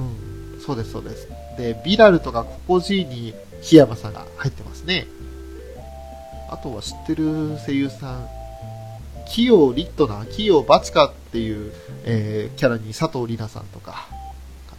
[0.57, 0.61] ん。
[0.65, 1.27] そうです、そうです。
[1.57, 5.07] で、ビラルとかココジーに檜山さんが入ってますね。
[6.49, 8.27] あとは知ってる声優さん、
[9.29, 14.07] キヨ・リットナー、キヨ・バチカっていう、えーキャラに佐藤里奈さんとか、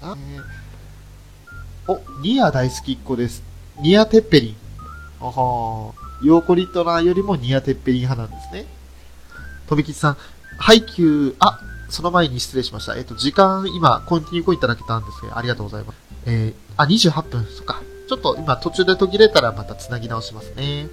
[0.00, 0.16] かな。
[0.18, 0.42] えー
[1.88, 3.42] お、ニア大好きっ子です。
[3.80, 4.56] ニアテッペリン。
[5.20, 8.66] あはーヨーコリトナーよりもニアテッペリン派なんですね。
[9.68, 10.16] とびきちさん、
[10.58, 12.96] 配給、あ、その前に失礼しました。
[12.96, 15.96] えっ、と、時間、今、コンティニューコインいただけたんですけど、ありがとうございます。
[16.26, 17.82] えー、あ、28分、そっか。
[18.08, 20.88] ちょっと今途中で途切れたらまた繋ぎ直しますね。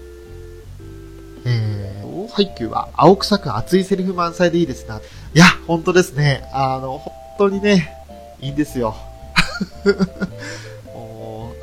[1.46, 4.98] えー、配給は青臭く熱いセリフ満載でいいですな。
[4.98, 5.00] い
[5.34, 6.50] や、本当ですね。
[6.54, 7.96] あの、本当にね、
[8.42, 8.96] いいんですよ。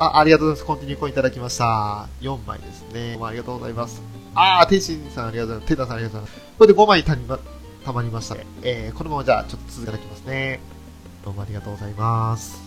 [0.01, 0.65] あ、ありがとうございます。
[0.65, 2.07] コンティニューコインいただきました。
[2.21, 3.11] 4枚ですね。
[3.11, 4.01] どうもありがとうございます。
[4.33, 5.67] あー、天心さんありがとうございます。
[5.67, 6.51] テータさんありがとうございます。
[6.57, 7.39] これで5枚たま、
[7.85, 8.47] たまりましたね。
[8.63, 10.59] えー、このままじゃあちょっと続けていきますね。
[11.23, 12.63] どうもありがとうございます。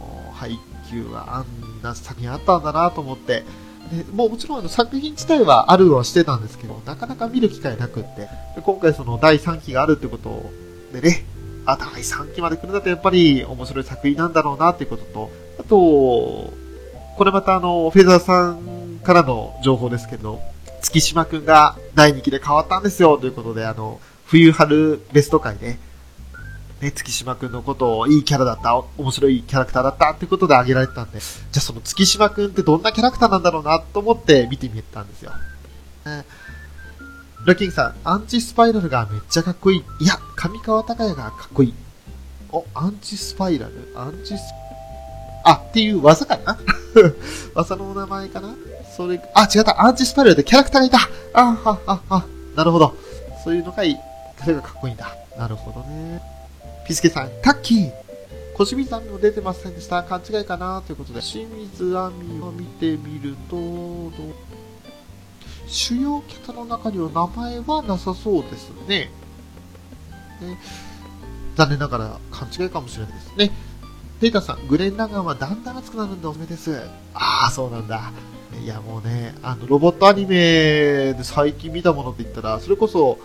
[0.00, 0.58] おー配
[0.90, 3.44] 給はあんな作品あったんだなと思って、
[3.92, 10.50] でもうもちろんあの作品自体はあるはしてたんですけど、なかなか見る機会なくって、で今回その第3期があるってこと
[10.94, 11.26] でね、
[11.66, 16.52] あ、第3期まで来るんだとやっぱり面白い作品なんだろうなっていうことと、あと、
[17.16, 20.40] これまたあの、フェザーさんからの情報ですけど、
[20.80, 25.78] 月島くんが第2期で変わったんですよということで、あの、冬春ベスト会で、
[26.80, 35.32] ね、月島くんのことをいいキャラだった、面白いキャラクターだったってことで挙げられてたんで、じゃあその月島くんってどんなキャラクターなんだろうなと思って見てみたんですよ。
[36.04, 36.24] ね
[37.44, 39.84] ラキングさん、アンチスパイラルがめっちゃかっこいい。
[40.00, 41.74] いや、上川隆也がかっこいい。
[42.50, 43.92] お、アンチスパイラル？
[43.96, 44.40] アンチス、
[45.44, 46.58] あ、っていう技かな？
[47.54, 48.54] 技のお名前かな？
[48.96, 49.82] それ、あ、違った。
[49.82, 50.98] アンチスパイラルでキャラクターがいた。
[51.32, 52.24] あ、は、は、は、
[52.54, 52.94] なるほど。
[53.42, 53.96] そういうのがいい。
[54.42, 55.14] それがかっこいいんだ。
[55.38, 56.20] なるほどね。
[56.86, 57.92] ピスケさん、タッキー
[58.54, 60.02] 小清水亜美も出てませんでした。
[60.02, 60.82] 勘違いかな？
[60.86, 63.56] ということで、清水亜美を見てみると、
[65.66, 69.10] 主要キャラの中には名前はなさそうですね。
[70.40, 70.58] ね
[71.56, 73.50] 残念ながら勘違いかもしれないですね。
[74.22, 76.80] ペーターさん、グレン・ラガンはだんだん熱くなるんでおすすめです。
[77.12, 78.12] ああ、そうなんだ。
[78.62, 83.18] いや、もうね、あの、ロボットアニメで最近見たものって言ったら、それこそ、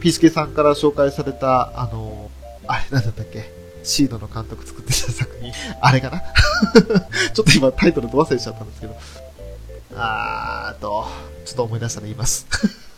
[0.00, 2.32] ピースケさんから紹介された、あの、
[2.66, 3.48] あれなんだったっけ？
[3.84, 5.52] シードの監督作ってた作品。
[5.80, 6.20] あれかな？
[7.32, 8.96] ちょっと今タイトルど忘れしちゃったんですけど。
[9.94, 11.06] あーっと、
[11.44, 12.44] ちょっと思い出したら言います。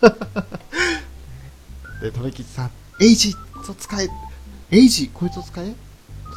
[2.01, 3.35] で、とめきちさん、エイジ
[3.67, 4.09] と使え、
[4.71, 5.75] エイジこいつを使え？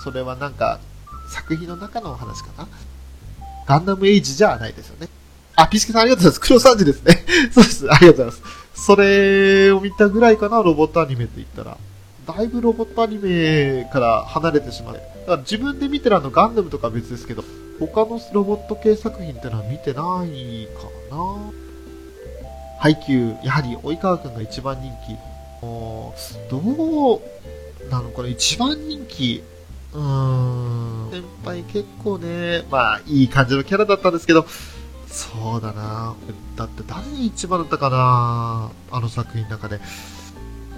[0.03, 0.81] それはなんか、
[1.29, 2.67] 作品の中のお話かな？
[3.65, 5.07] ガンダムエイジじゃないですよね。
[5.55, 6.47] あ、ピースケさんありがとうございます。
[6.47, 7.25] 黒三時ですね。
[7.51, 7.91] そうです。
[7.91, 8.85] ありがとうございます。
[8.85, 11.77] それを見たぐらいかな、ロボットアニメって言ったら。
[12.27, 14.93] だいぶロボットアニメから離れてしまう。
[14.95, 17.43] だから自分で見てるあのガンダムとかは別ですけど、
[17.79, 20.83] 他のロボット系作品ってのは見てないか
[21.15, 21.51] な。
[22.79, 25.17] 配給、やはり及川くんが一番人気。
[25.61, 28.27] おーどうなのかな？
[28.27, 29.41] 一番人気。
[29.95, 31.09] うん。
[31.11, 34.45] 先輩結構ね、まあ、いい感じのキャラだったんですけど、
[35.07, 36.13] そうだな。
[36.57, 39.77] だって誰に一番だったかなあの作品の中で。
[39.77, 39.79] う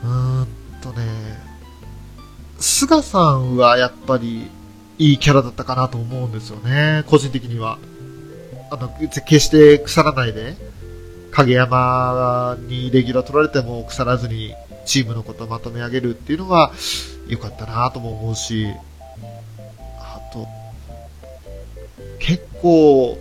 [0.05, 0.47] ーん
[0.81, 1.05] とね、
[2.59, 4.49] 菅さんはやっぱり
[4.99, 7.03] いいキャラだったかなと思うんですよね。
[7.07, 7.79] 個人的には。
[8.69, 8.89] あの、
[9.25, 10.55] 決して腐らないで、
[11.31, 14.53] 影山にレギュラー取られても腐らずに
[14.85, 16.71] チームのことをまとめ上げるっていうのは
[17.27, 18.67] 良かったなとも思うし、
[22.19, 23.17] 結構、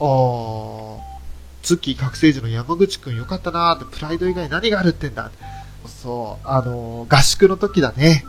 [0.00, 1.20] ああ、
[1.62, 5.30] 月覚醒時の山口くん良かったなーって、プライド以外何があるってんだ。
[5.86, 8.24] そう、あのー合宿の時だね。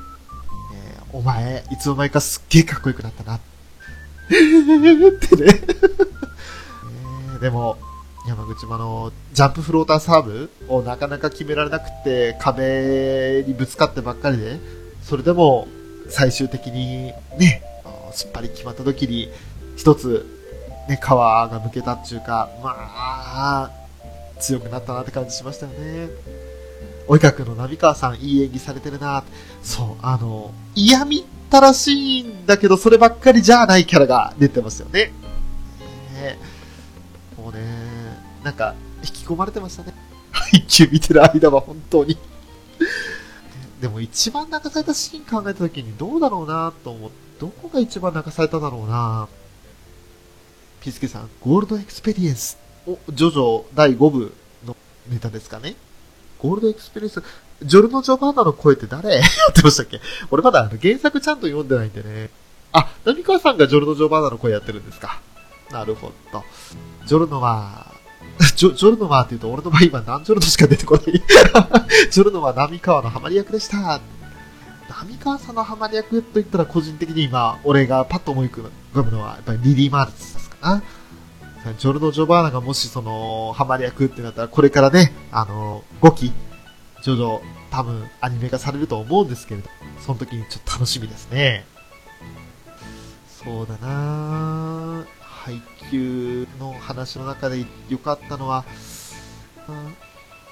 [0.76, 3.36] えーお前、いつの間にかすっげえかっこよくなったな。
[3.36, 4.36] って
[5.36, 5.46] ね。
[5.46, 7.78] えーでも、
[8.28, 14.60] 山口もあの、ジャンプフローターサーブをなかなか決められなくて、壁にぶつかってばっかりで、
[15.04, 15.68] それでも、
[16.08, 17.64] 最終的にね、
[18.12, 19.30] すっぱり決まった時に、
[19.76, 20.26] 一つ、
[20.90, 23.72] ね、皮がむけたっていうか、まあ、
[24.40, 26.10] 強くなったなって感じしましたよね。
[27.08, 29.24] 及川くんの波川さん、いい演技されてるな
[29.62, 35.12] そう、あの、嫌みったらしいんだけど、そればっかりじゃないキャラが出てますよね。
[36.14, 36.38] ね
[37.38, 37.60] もうね、
[38.44, 39.94] なんか、引き込まれてましたね。
[40.54, 42.18] 一球見てる間は本当に。
[43.82, 49.28] でも一番泣かされたシーン考えた時にどうだろうなと思って、どこが一番泣かされただろうな
[50.80, 52.56] ピースケさん、ゴールドエクスペリエンス。
[52.86, 54.32] お、ジョジョ第5部
[54.64, 54.76] の
[55.10, 55.76] ネタですかね。
[56.38, 57.24] ゴールドエクスペリエンス。
[57.64, 59.10] ジョルノ・ジョバンナの声って誰？
[59.18, 60.00] やってましたっけ？
[60.30, 62.30] 俺まだあの原作ちゃんと読んでないんでね。
[62.74, 65.20] あ、ナミカワさんがジョルノ・ジョバンナの声やってるんですか。
[65.72, 66.44] なるほど。
[67.08, 67.92] ジョルノは、
[68.56, 71.06] ジョ、ジョルノマーって言うと、俺の場合今何ジョルノしか出てこない。
[72.12, 74.00] ジョルノマー波川のハマり役でした。
[74.92, 80.84] 波川さんのハマり役と言ったら個人的に今、俺がパッと思い浮かぶのは、やっぱりリリー・マルツですかな。
[81.78, 86.34] ジョルノ・ジョバーナがもしその、ハマり役ってなったら、これからね、あの、5期、
[87.04, 91.66] 徐々、多分アニメ化されると思うんですけれど、その時にちょっと楽しみですね。
[93.44, 98.66] そうだな配給の話の中で良かったのは、
[99.68, 99.96] うん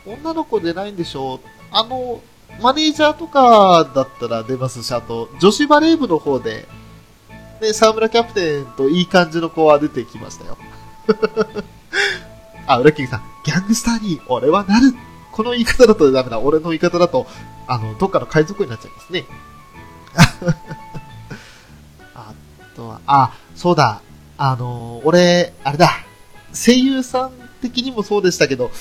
[0.06, 1.40] 女の子出ないんでしょう
[1.72, 2.22] あの、
[2.62, 6.68] マネージャーとかだったら出ますし、あと、女子バレー部の方で、
[7.62, 10.58] ね、沢村キャプテンといい感じの子は出てきましたよ。
[12.68, 14.94] あ、裏キングさん、ギャングスターに俺はなる
[15.32, 16.40] この言い方だとダメだ。
[16.40, 17.28] 俺の言い方だと、
[17.68, 19.26] あの、どっかの海賊になっちゃいますね。
[22.14, 22.34] あ
[22.76, 24.02] とは、あ、そうだ。
[24.38, 25.90] あの、俺、あれだ。
[26.54, 27.32] 声優さん
[27.62, 28.72] 的にもそうでしたけど、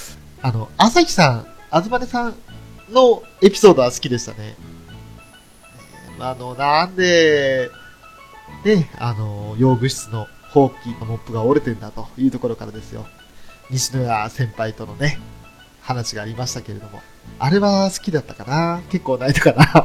[0.43, 2.35] あの、朝日さん、あずまねさん
[2.91, 4.39] のエピソードは好きでしたね。
[4.41, 4.79] えー
[6.21, 7.71] あの、なんで、
[8.65, 13.07] ね、あの、用具室のほうきのモップが折れてんだというところからですよ。
[13.71, 15.21] 西野谷先輩とのね、
[15.81, 17.01] 話がありましたけれども。
[17.39, 18.83] あれは好きだったかな？
[18.91, 19.85] 結構泣いたかな？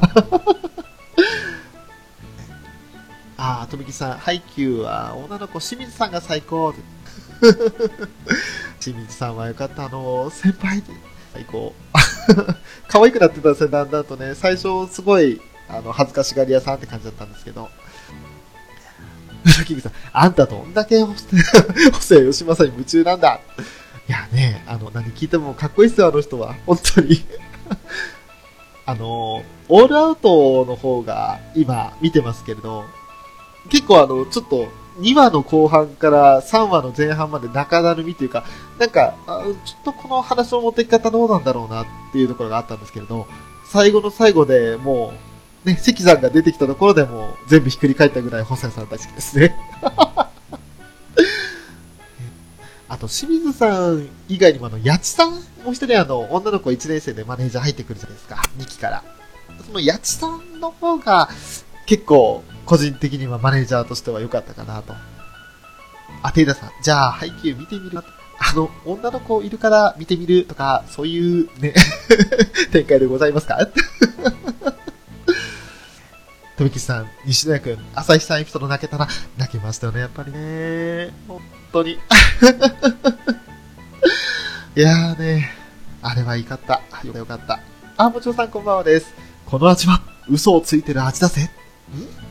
[3.61, 6.73] あー、とみきさん、ハイキューは女の子清水さんが最高。
[8.79, 9.85] 清水さんはよかった。
[9.85, 10.93] あの、先輩で
[11.33, 11.73] 最高。
[12.87, 14.35] 可愛くなってたんですよ、だんだんとね。
[14.35, 17.69] 最初、すごい、あの、恥ずかしがり屋さんって感じだったんですけど。
[19.67, 21.13] キングさん、あんたどんだけ補
[21.99, 23.39] 正 吉正に夢中なんだ。
[24.07, 26.55] いやね、あの、何聞いてもかっこいいっすよ、あの人は。
[26.65, 27.23] 本当に。
[28.85, 32.85] あの、オールアウトの方が今見てますけれど、
[33.69, 34.67] 結構あの、ちょっと
[34.99, 38.43] 2話の後半から3話の前半まで中だるみっていうか、
[38.79, 43.27] なんか、ちょっとこの話の持ってき方どうなんだろうなっていうところがあったんですけれど、
[43.65, 45.13] 最後の最後でも
[45.65, 49.55] う、ね、関さんが出てきたところでもう全部ひっくり返ったぐらい細谷さん大好きですね。
[52.89, 58.35] あと、清水さん以外にもあの、八千さんもう一人あの、女の子1年生でマネージャー入ってくるじゃないですか。
[58.59, 59.03] 2期から。
[59.65, 61.29] その八千さんの方が、
[61.87, 64.93] 結構、個人的にはマネージャーとしては良かったかなと。
[66.21, 67.99] あ、テイダさん、じゃあ、配給見てみる？
[68.39, 71.73] あの、女の子いるから見てみるとか、そういうね、
[72.71, 73.57] 展開でございますか？
[76.57, 81.11] 富吉さん、西野谷くん、朝日さんエピソード泣けたら、泣けましたよね、やっぱりね。
[81.27, 81.93] 本当に。
[84.75, 85.51] いやーね、
[86.01, 86.81] あれはいかった。
[87.03, 87.59] よかった。
[87.97, 89.07] あ、もちろんさんこんばんはです。
[89.45, 91.43] この味は、嘘をついてる味だぜ。
[91.43, 91.49] ん？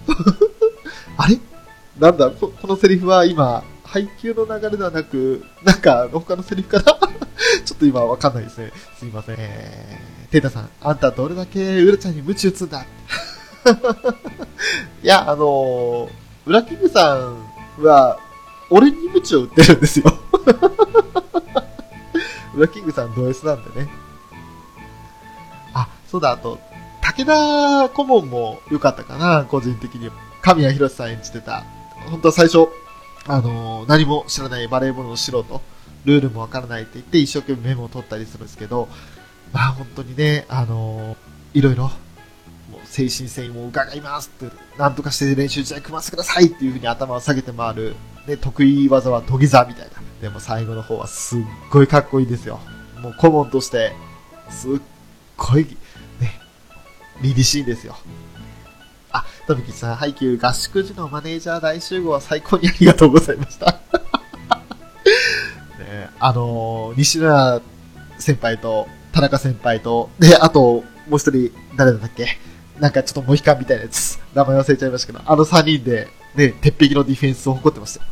[1.16, 1.38] あれ？
[1.98, 2.30] なんだ？
[2.30, 6.84] こ、このセリフは今、配給の流れではなく、なんか、他のセリフかな
[7.64, 8.72] ちょっと今わかんないですね。
[8.98, 9.36] すいません。
[9.38, 12.82] えー、テータさん、あんたどれだけウラちゃんに鞭打つんだ？
[15.02, 16.08] いや、あのー、
[16.46, 17.36] ウラキングさん
[17.82, 18.18] は、
[18.70, 20.04] 俺に鞭を打ってるんですよ。
[22.54, 23.88] ウラキングさんド S なんでね。
[25.74, 26.58] あ、そうだ、あと、
[27.14, 30.10] 武田顧問も良かったかな、個人的に。
[30.40, 31.64] 神谷博さん演じてた。
[32.10, 32.68] 本当は最初、
[33.26, 35.60] あのー何も知らないバレーボールの素人、
[36.04, 38.88] ルールもわからないって言って一生懸命メモを取ったりするんですけど、
[39.52, 41.90] まあ本当にね、あのーいろいろ、も
[42.82, 47.94] う精神性も伺いますって、なんとかして練習試合組ませてくださいっていうふうに頭を下げて回る、
[48.26, 49.90] ね、得意技は土下座みたいな。
[50.22, 52.58] でも最後の方はすっごいかっこいいですよ。
[53.02, 53.92] もう顧問として、
[54.48, 54.80] すっ
[55.36, 55.76] ごい、
[57.22, 57.96] 凛々しいんですよ。
[59.12, 63.72] あ、とびきさん、配給合宿時のマネージャー大集合は最高にありがとうございました。
[65.78, 67.60] ね、あのー西村
[68.18, 72.26] 先輩と、田中先輩と、で、あと、もう一人、誰だったっけ？
[72.80, 74.18] なんかちょっとモヒカンみたいなやつ。
[74.34, 78.10] 名前忘れちゃいましたけど、あの三人で、ね、鉄壁のディフェンスを誇ってましたよ。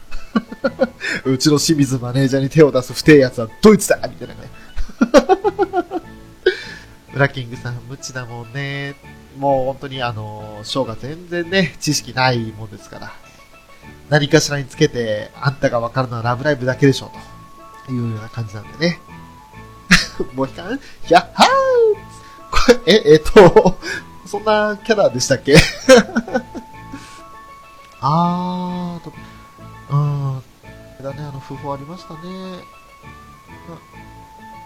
[1.24, 4.40] うちの清水マネージャーに手を出す不定やつはドイツだみたいなね。
[7.12, 8.94] ブラッキングさん、無知だもんね。
[9.38, 13.12] もう本当にあの、ショーが全然ね、知識ないもんですから。
[14.08, 17.10] 何かしらにつけて、あんたがわかるのはラブライブだけでしょ、
[17.86, 18.98] というような感じなんでね。
[20.34, 21.48] もう一回、ヒャッハー
[22.76, 23.78] これ、え、えっと、
[24.26, 25.56] そんなキャラでしたっけ？
[28.02, 29.12] あーと、
[29.90, 30.42] うん、
[31.02, 32.20] だね、あの、訃報ありましたね。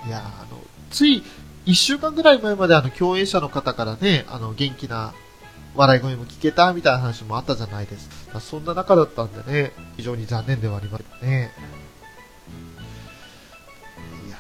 [0.07, 0.59] いや、あの、
[0.91, 1.23] つい、
[1.67, 5.15] 一週間ぐらい前まであの、共演者の方からね、あの、元気な
[5.75, 8.41] 笑い声も聞けたみたいな話もあったじゃないですか。
[8.41, 11.29] そんな中だったんでね、非常に残念ではありますね。
[11.29, 11.47] いやいや
[14.29, 14.33] い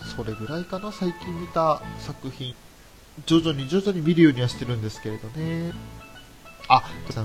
[0.00, 0.16] や。
[0.16, 2.54] それぐらいかな、最近見た作品。
[3.26, 5.72] 徐々に徐々に見るようにはしてるんですけれどね。
[6.68, 6.82] あ、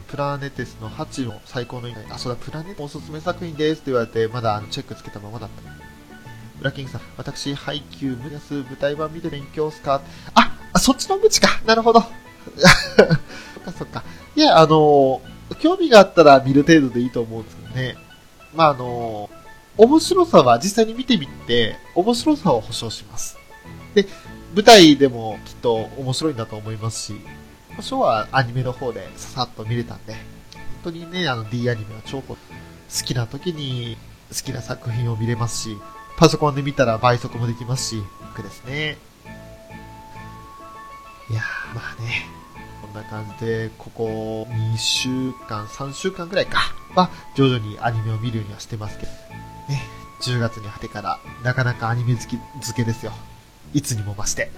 [0.07, 5.82] プラネテスの8の最高の意外、あ、そうだプラネテスおすすめ作品ですって言われて、まだあのチェックつけたままだった。
[6.63, 10.01] ブラキングさん、私、配給、ムヤス、舞台版見て勉強っすか？
[10.33, 11.49] あ、あそっちの無知か。
[11.65, 11.99] なるほど。
[12.55, 14.01] そっかそっか。
[14.33, 15.21] いや、あの
[15.59, 17.97] 興味があったら見る程度でいいと思うんですけどね。
[18.55, 19.29] まあ、あの
[19.75, 23.37] 面白さは実際に見てみて、面白さを保証します。
[23.93, 24.07] で、
[24.55, 27.15] 舞台でもきっと面白いんだと思いますし、
[27.75, 30.21] 多少はアニメの方でささっと見れたんで、本
[30.85, 32.37] 当にね、あの D アニメは超好
[33.03, 33.97] きな時に
[34.29, 35.77] 好きな作品を見れますし、
[36.23, 38.97] パソコンで見たら倍速もできますし、楽ですね。
[41.29, 41.41] いや、
[41.75, 42.25] まあね、
[42.81, 46.59] こんな感じで、ここ2週間、3週間くらいか、
[46.95, 49.11] は、徐々にアニメを見るようにはしてますけど、
[49.67, 49.81] ね、
[50.21, 53.11] 10月に果てから、なかなかアニメ好き、付けですよ。
[53.73, 54.49] いつにも増して。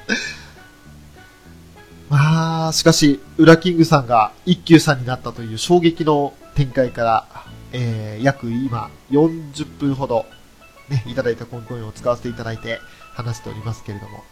[2.10, 7.26] まあ、しかし、ウラキングさんが一休さんになったという衝撃の展開から、
[7.76, 10.24] えー、約今40分ほど、
[10.88, 12.78] ね、いただいたコンコインを使わせていただいて
[13.14, 14.22] 話しておりますけれども。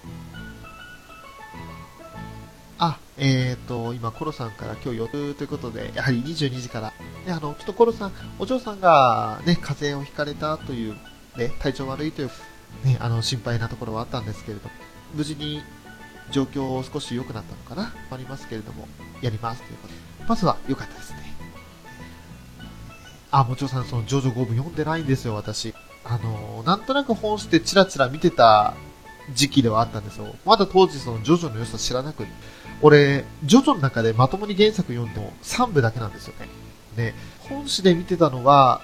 [2.78, 6.88] あ、えっ、ー、と、今、コロさんから今日予定ということで、やはり22時から、
[7.26, 10.94] ね、あの、ちょっとコロさん、お嬢さんがね、風邪をひかれたという、
[11.36, 12.30] ね、体調悪いという、
[12.84, 14.68] ね、あの、心配なところはあったんですけれど、
[15.14, 15.62] 無事に
[16.32, 18.88] 状況を少し良くなったのかなありますけれども、
[19.20, 21.11] やりますということで、まずは良かったです。
[23.32, 25.74] あ、もちろんさん、その、ジョジョ5部読んでないんですよ、私。
[26.04, 28.74] あの、なんとなく本してチラチラ見てた
[29.34, 30.34] 時期ではあったんですよ。
[30.44, 32.26] まだ当時その、ジョジョの良さ知らなく
[32.82, 36.48] 俺、ジョジョの中でまともに原作読んでも3部だけなんですよね。
[36.96, 37.14] で、
[37.48, 38.82] 本誌で見てたのは、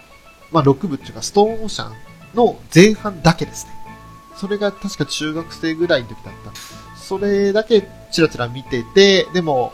[0.51, 1.92] まあ、6部っていうか、ストーンオーシャン
[2.34, 3.72] の前半だけですね。
[4.36, 6.53] それが確か中学生ぐらいの時だった。
[6.96, 9.72] それだけチラチラ見てて、でも、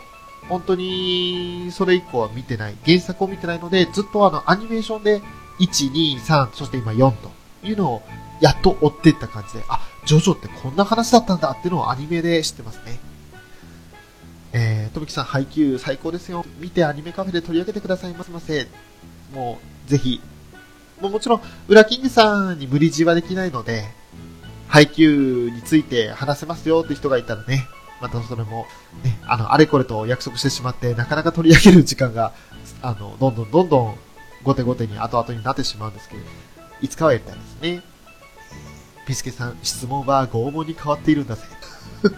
[0.49, 2.75] 本当に、それ以降は見てない。
[2.85, 5.21] 原作を見てないので、ずっとあの、アニメーションで、
[5.59, 7.31] 1、2、3、そして今4と
[7.63, 8.01] いうのを、
[8.41, 12.99] やっと追っていった感じで、あ、ジョジョってこんな話だったんだっていうのをアニメで知ってますね。
[14.53, 16.45] えー、とびきさん、配給最高ですよ。
[16.59, 18.67] 見てアニメカフェで取り上げてくださいませ。
[19.33, 20.21] もう、ぜひ。
[21.01, 23.85] もうもちろん、ウラキングさんに無理強いはできないので、
[24.67, 27.67] 配給について話せますよって人がいたらね、
[28.01, 28.65] またそれも、
[29.03, 32.33] ね、あの、あれこれと約束してしまって、なかなか取り上げる時間が、
[32.81, 33.95] あの、どんどんどんどん、
[34.43, 36.21] 後手後手に後々になってしまうんですけど、
[36.81, 37.83] いつかはやりたいですね。
[39.07, 41.43] ピスケさん、質問は拷問に変わっているんだぜ。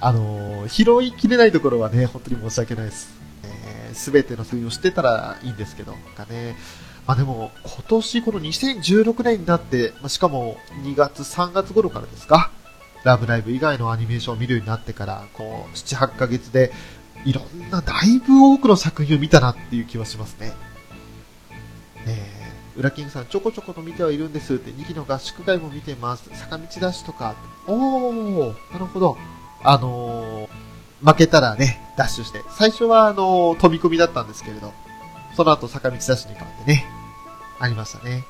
[0.00, 3.24] あの、拾いきれないところはね、本当に申し訳ないです。
[3.94, 6.56] す、え、べ、ての数字を知ってたらいいんですけど、かね。
[7.06, 12.50] まあでも、今年この2016年になって、まあ、しかも2月3月頃からですか、
[13.04, 16.72] ラブライブ以外のアニメーションを見るようになってから、こう、7、8ヶ月で、
[17.24, 20.52] いろんな、だいぶ多くの作品を見たなっていう気はしますね。
[22.06, 26.28] えー、ウラキングさん、ちょこちょこと見てはいるんですって、2期の合宿会も見てます。
[26.32, 27.34] 坂道ダッシュとか。
[27.66, 29.18] おー、なるほど。
[29.62, 32.42] あのー、負けたらね、ダッシュして。
[32.50, 34.72] 最初は、あのー、飛び込みだったんですけれど、
[35.36, 36.86] その後坂道ダッシュに変わってね、
[37.58, 38.24] ありましたね。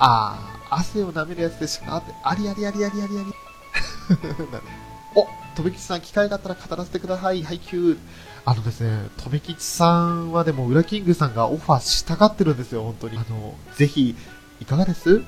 [0.00, 3.49] あー、汗を舐めるやつでしかあって、ありありありありありあり。
[5.14, 7.42] お、とめきちさん、機会があったら語らせてください。
[7.42, 7.98] 配給。
[8.44, 13.18] あのですね、とめきちさんはでも、ウラキングさんがオファーしたがってるんですよ、本当に。
[13.18, 14.16] あの、ぜひ、
[14.60, 15.22] いかがです？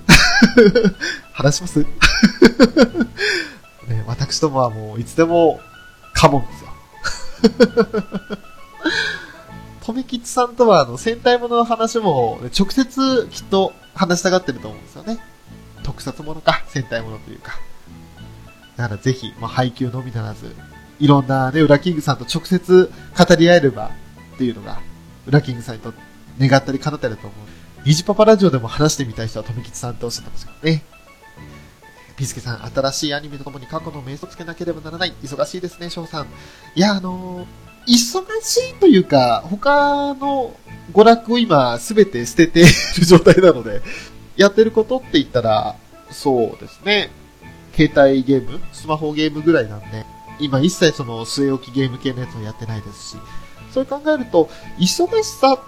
[1.33, 1.81] 話します？
[3.89, 5.61] ね、私どもはもう、いつでも、
[6.15, 6.71] カモンですよ。
[9.83, 15.19] とめきちさんとは、あの、戦隊ものの話も、直接、きっと、話したがってると思うんですよね。
[15.83, 17.59] 特撮ものか、戦隊ものというか。
[18.77, 20.55] だからぜひ、まあ、配給のみならず、
[20.99, 23.91] いろんなね、ウラキングさんと直接語り合えれば
[24.35, 24.81] っていうのが、
[25.27, 25.93] ウラキングさんにと
[26.39, 27.53] 願ったり叶ったりだと思う。
[27.85, 30.85] ニジパパラジオでも話してみたい人は富吉さんっておっしゃってますからね。
[32.17, 35.15] ピスケさん、新しいアニメとともに過去の瞑想つけなければならない。
[35.23, 36.27] 忙しいですね、翔さん。
[36.77, 40.55] いや、あのー、忙しいというか、他の
[40.93, 43.83] 娯楽を今すべて捨てている状態なので、
[44.37, 45.75] やってることって言ったら、
[46.11, 47.11] そうですね。
[47.75, 50.05] 携帯ゲームスマホゲームぐらいなんで、
[50.39, 53.17] 今一切その据え置きゲーム系のやつをやってないですし、
[53.73, 54.49] そう考えると、
[54.79, 55.59] 忙しさ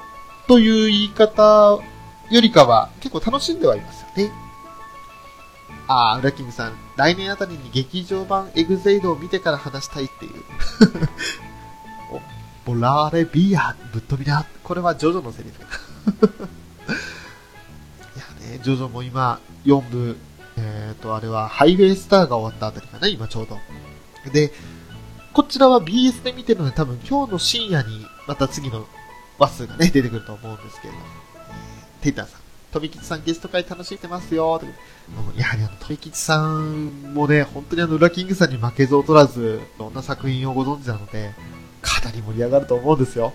[0.46, 1.78] という言い方
[2.30, 4.30] よりかは結構楽しんではいますよね。
[5.86, 10.32] あー、ウラキングさん、来年あたりに劇場版エグゼイドを見てから話したいっていう。
[12.66, 14.46] お、ボラーレビア、ぶっ飛びだ。
[14.62, 15.60] これはジョジョのセリフ。
[18.16, 20.16] いやね、ジョジョも今、4部、
[20.56, 23.58] えっ、と、あれは、ハイウェイスターが終わったあたりかな、今ちょうど。
[24.32, 24.52] で、
[25.32, 28.86] こちらは BS で見てるので、多分今日の深夜に、また次の
[29.38, 31.06] 話数がね、出てくると思うんですけれども。
[32.00, 32.40] テイターさん、
[32.70, 34.66] 富吉さんゲスト会楽しんでますよ、と
[35.36, 41.34] やはりあの、富吉さんもね、本当にあの、裏キングさんに負けず劣らず、いろんな作品をご存知なので、
[41.82, 43.32] かなり盛り上がると思うんですよ。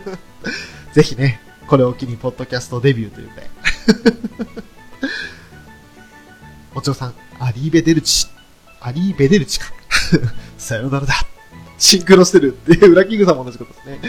[0.92, 3.34] ぜひね、これを機にポッドキャストデビューというか。
[4.52, 4.62] も
[6.82, 8.26] ちろさん、アリーベデルチ。
[8.80, 9.66] アリーベデルチか。
[10.58, 11.14] さよならだ。
[11.78, 14.00] シンクロしてるっていう、裏キングさんも同じことですね。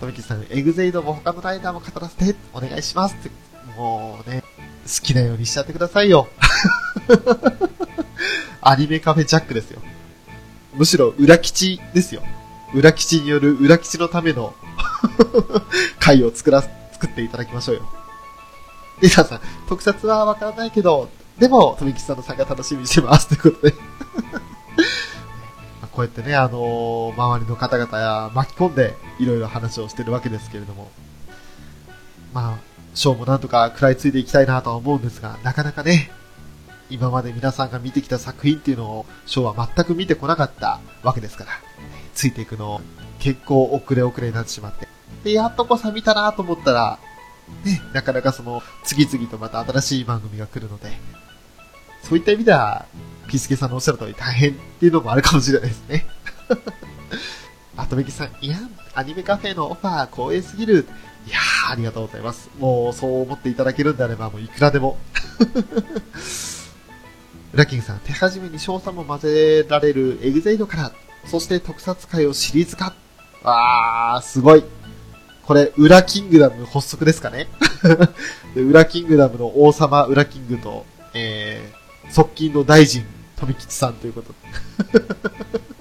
[0.00, 3.30] 富木さん、エグゼイドも他のライダーも語らせて、お願いしますって。
[3.76, 4.44] もうね、
[4.84, 6.28] 好きなようにしちゃってくださいよ。
[8.60, 9.80] アニメカフェジャックですよ。
[10.74, 12.22] むしろ裏吉ですよ。
[12.74, 14.54] 裏吉による裏吉のための
[15.98, 17.92] 回を作ら、作っていただきましょうよ。
[19.00, 21.08] リーダーさん、特撮はわからないけど、
[21.38, 23.28] でも、富木さんの参加楽しみにしてます。
[23.28, 23.74] ということで
[25.92, 30.90] こうやってね、あのー、周りの方々や巻き込んで、いろいろ話をしてるわけですけれども。
[32.32, 32.58] まあ、
[32.94, 36.10] ショーもなんとか食らいついていきたいなとは思うんですが、なかなかね、
[36.90, 41.50] 今まで皆さんが見てきた作品っていうのを、ショーは全く見てこなかったわけですから、
[42.14, 42.80] ついていくの
[43.18, 44.88] 結構遅れ遅れになってしまって。
[45.24, 46.98] で、やっとこさ見たなと思ったら、
[47.64, 50.92] ね、なかなかその、次々とまた新しい番組が来るので、
[52.04, 52.86] そういった意味では、
[53.26, 56.06] ピースケさんのおっしゃる通り大変っていうのもあるかもしれないですね。
[57.76, 58.58] あとめきさん、いや、
[58.94, 60.86] アニメカフェのオファー光栄すぎる。
[61.26, 62.50] いやー、ありがとうございます。
[62.58, 64.98] もう、そう思っていただけるんであれば、もういくらでも。
[67.54, 70.92] ラッキングさん、手始めに賞賛も混ぜられるエグゼイドから、
[71.24, 72.94] そして特撮界をシリーズ化。
[73.42, 74.64] わー、すごい。
[75.44, 77.48] これ、裏キングダム発足ですかね
[78.54, 81.73] で裏キングダムの王様裏キングと、えー、
[82.10, 83.04] 側近の大臣、
[83.36, 84.34] 富吉さんということ
[84.98, 85.04] で。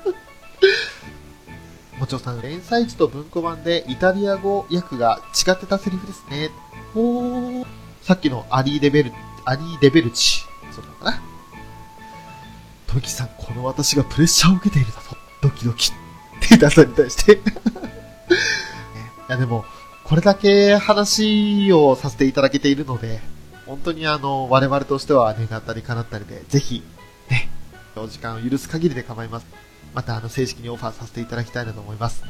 [1.99, 6.49] もちろさん、連載時と文庫版でイタリア語訳が違ってたセリフですね。
[6.95, 7.65] おー。
[8.01, 9.13] さっきのアリーデベル、
[9.45, 10.41] アリーデベルチ。
[10.71, 11.21] そうなのかな。
[12.88, 15.15] 富吉さん、この私がプレッシャーを受けているだと。
[15.41, 15.91] ドキドキ。
[15.91, 15.91] っ
[16.41, 17.39] て言ったに対して い
[19.30, 19.63] やでも、
[20.03, 23.21] これだけ話をさせていただけているので、
[23.74, 26.84] 本当にあの、我々としては願ったり叶ったりで、ぜひ、
[27.32, 27.49] ね、
[27.95, 29.47] お時間を許す限りで構います。
[29.95, 32.24] またあの、正式にオファーさせていただきたいなと思います。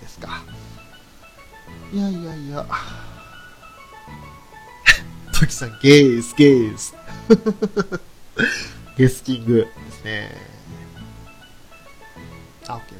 [0.00, 0.44] ですか。
[1.92, 2.64] いやいやいや。
[5.34, 6.94] トキさん、ゲース、ゲース。
[8.96, 10.36] ゲスキングですね。
[12.68, 12.98] あ、OK、大丈夫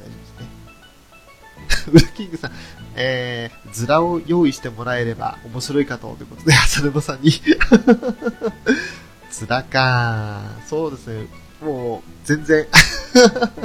[1.69, 1.95] ですね。
[1.99, 2.51] ウルキングさん、
[2.95, 7.31] えー、ズラを用意してもらえれば面白いかと、ということで、 浅沼さんに
[9.31, 11.27] ズラかそうですね。
[11.61, 12.67] もう、全然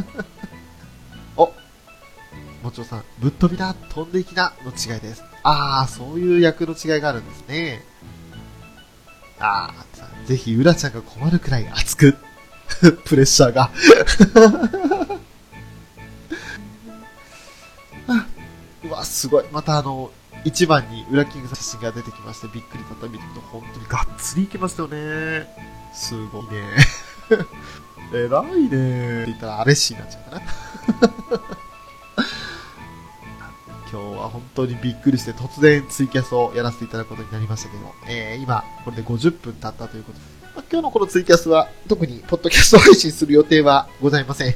[1.36, 1.52] お
[2.62, 5.22] もちろさん、ぶっ飛びな、飛んでいきな、の違いです。
[5.42, 7.84] ああ、そういう役の違いがあるんですね。
[9.38, 12.16] ああ、ぜひ、うらちゃんが困るくらい熱く、
[13.04, 13.70] プレッシャーが
[18.84, 19.44] うわ、すごい。
[19.50, 20.10] またあの、
[20.44, 25.46] 一番に裏キング写真が出てきまして、びっくりだった見ると、本当にがっつりいけましたよね。
[25.94, 26.76] すごいね。
[28.12, 30.42] 偉いねって言ったらアレッシーになっちゃうかな。
[33.90, 40.24] 今日は本当にびっくりして突然ツイキャスをやらせていただくことになりましたけど、えー、今、これで50分経ったということで、
[40.56, 44.54] まあ、今日のこのツイキャスは特にポッドキャスト配信する予定はございません。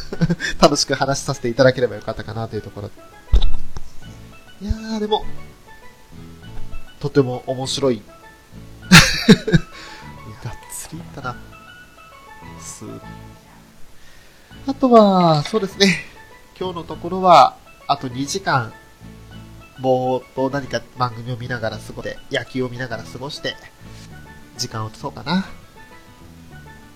[0.60, 2.94] 楽しく話させていただければよかったかなというところで。
[4.64, 5.26] いやー、でも、
[6.98, 8.00] とても面白い。
[10.42, 11.36] がっつりいったな。
[12.58, 12.86] す
[14.66, 16.02] あとは、そうですね。
[16.58, 18.72] 今日のところは、あと2時間、
[19.80, 23.56] ぼーっと何か番組を見ながら過ごして、野球を見ながら過ごして、
[24.56, 25.44] 時間を落とそうかな。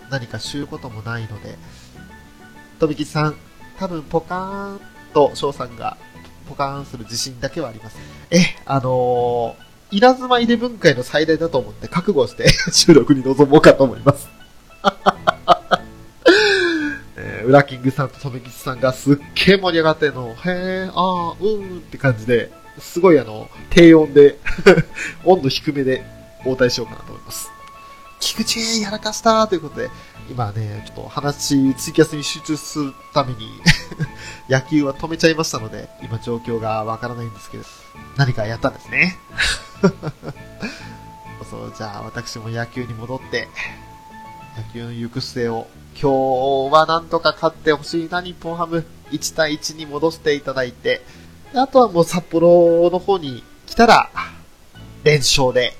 [0.08, 1.58] 何か知ることもないので、
[2.78, 3.36] とびきさん、
[3.78, 4.80] 多分ポカーン
[5.12, 5.98] と翔さんが
[6.48, 7.98] ポカーンする自信だけはあります。
[8.30, 14.28] え、あのー、稲妻イレブン会の最大だと思って覚悟して 収録に臨もうかと思います。
[17.16, 24.38] えー、ウラキングさんとトメキスさんがすっげえ盛り上がってんの、へえ、ああ、うんって感じで、すごいあの、低音で
[25.24, 26.04] 温度低めで
[26.46, 27.50] 応対しようかなと思います。
[28.20, 29.90] 菊池やらかしたということで、
[30.30, 33.48] 今ね、ちょっと話、ツイキャスに集中するために
[34.48, 37.64] 野球は止めちゃいましたので、今状況がわからないんですけど、
[38.16, 39.18] 何かやったんですね。
[41.50, 43.48] そう、じゃあ私も野球に戻って、
[44.56, 45.66] 野球の行く末を、
[46.00, 48.84] 今日はなんとか勝ってほしいな、日本ハム。
[49.10, 51.02] 1対1に戻していただいて、
[51.52, 54.10] であとはもう札幌の方に来たら、
[55.04, 55.76] 連勝で、ね、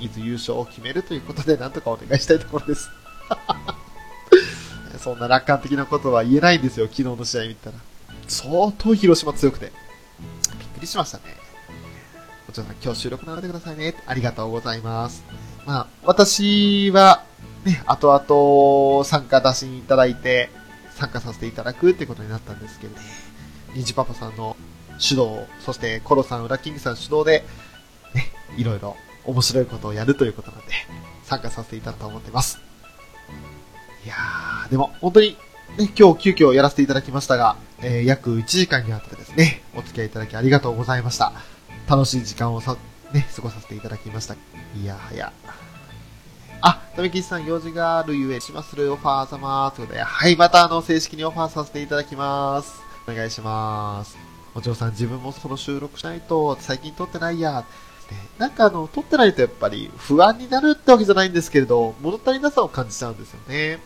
[0.00, 2.90] 伊豆優勝を決めるということで、なんとかお願いしたいところです。
[4.98, 7.76] そんな楽観的なことは言えないんですよ、昨日の試合見たら。
[8.28, 9.72] 相当広島強くて。
[10.58, 11.24] びっくりしましたね。
[12.48, 13.94] お嬢さん、今日収録流れてくださいね。
[14.06, 15.24] ありがとうございます。
[15.66, 17.24] まあ、私は、
[17.64, 20.50] ね、後々参加出しにいただいて、
[20.94, 22.96] 参加させていただくってことになったんですけど、
[23.74, 24.56] ニジパパさんの
[24.98, 27.44] 主導、そしてコロさん、ウラキングさん主導で、
[28.14, 30.72] ね、いろいろ面白いことをやるということなんで、
[31.24, 32.58] 参加させていただくと思ってます。
[34.04, 35.36] いやー、でも本当に、
[35.78, 41.32] ね、今日急遽やらせていただきましたが、えー、約1時間にわたってですね、お付き合いいただきありがとうございました。
[41.88, 42.76] 楽しい時間をさ、
[43.12, 44.34] ね、過ごさせていただきました。
[44.34, 45.32] いやはや。
[46.60, 52.72] あ、とめきさん、用事があるゆえ、しまするオファー様、ということで、はい、またあの、正式にオファーさせていただきます。
[53.06, 54.16] お願いします。
[54.54, 57.64] お嬢さん、自分もその収録しないと、最近撮ってないや。
[58.38, 63.78] なんかあの、撮ってないとやっぱり不安になるってわけじゃないんですけれど、物足りなさを感じちゃうんですよね。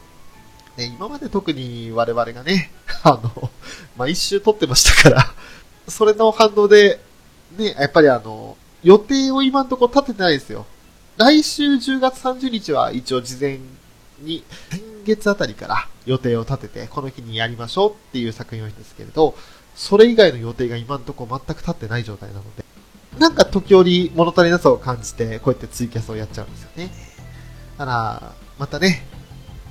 [0.76, 3.50] ね、今まで特に我々がね、 あの、
[3.96, 5.34] まあ、一周撮ってましたから、
[5.88, 7.00] それの反応で、
[7.56, 10.66] ね、やっぱりあの、予定を今んとこ立ててないですよ。
[11.16, 13.58] 来週10月30日は一応事前
[14.20, 19.36] に、先月あたりから予定を立てて、この日にやりましょうっていう作品なんですけれど、
[19.74, 22.64] それ以外の予定が今んとこ全く立ってない状態なので、
[23.18, 26.90] なんか時折物足りなさを感じて、こうやってツイキャスをやっちゃうんですよね。
[27.76, 29.06] だから、またね、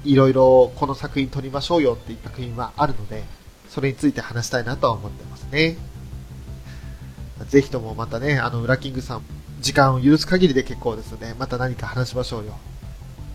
[0.03, 3.23] いろいろこの作品撮りましょうよっていう作品はあるので、
[3.69, 5.77] それについて話したいなとは思ってますね。
[7.49, 9.21] ぜひともまたね、あの、ウラキングさん、
[9.61, 12.57] 時間を許す限りで結構ですので、また何か話しましょうよ。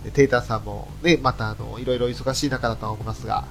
[0.05, 3.45] でテーターさんもね、またあの、いろいろ忙しい中だとは思いますが、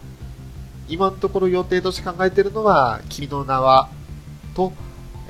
[0.89, 3.89] 今のところ予定として考えてるのは、君の名は、
[4.55, 4.73] と、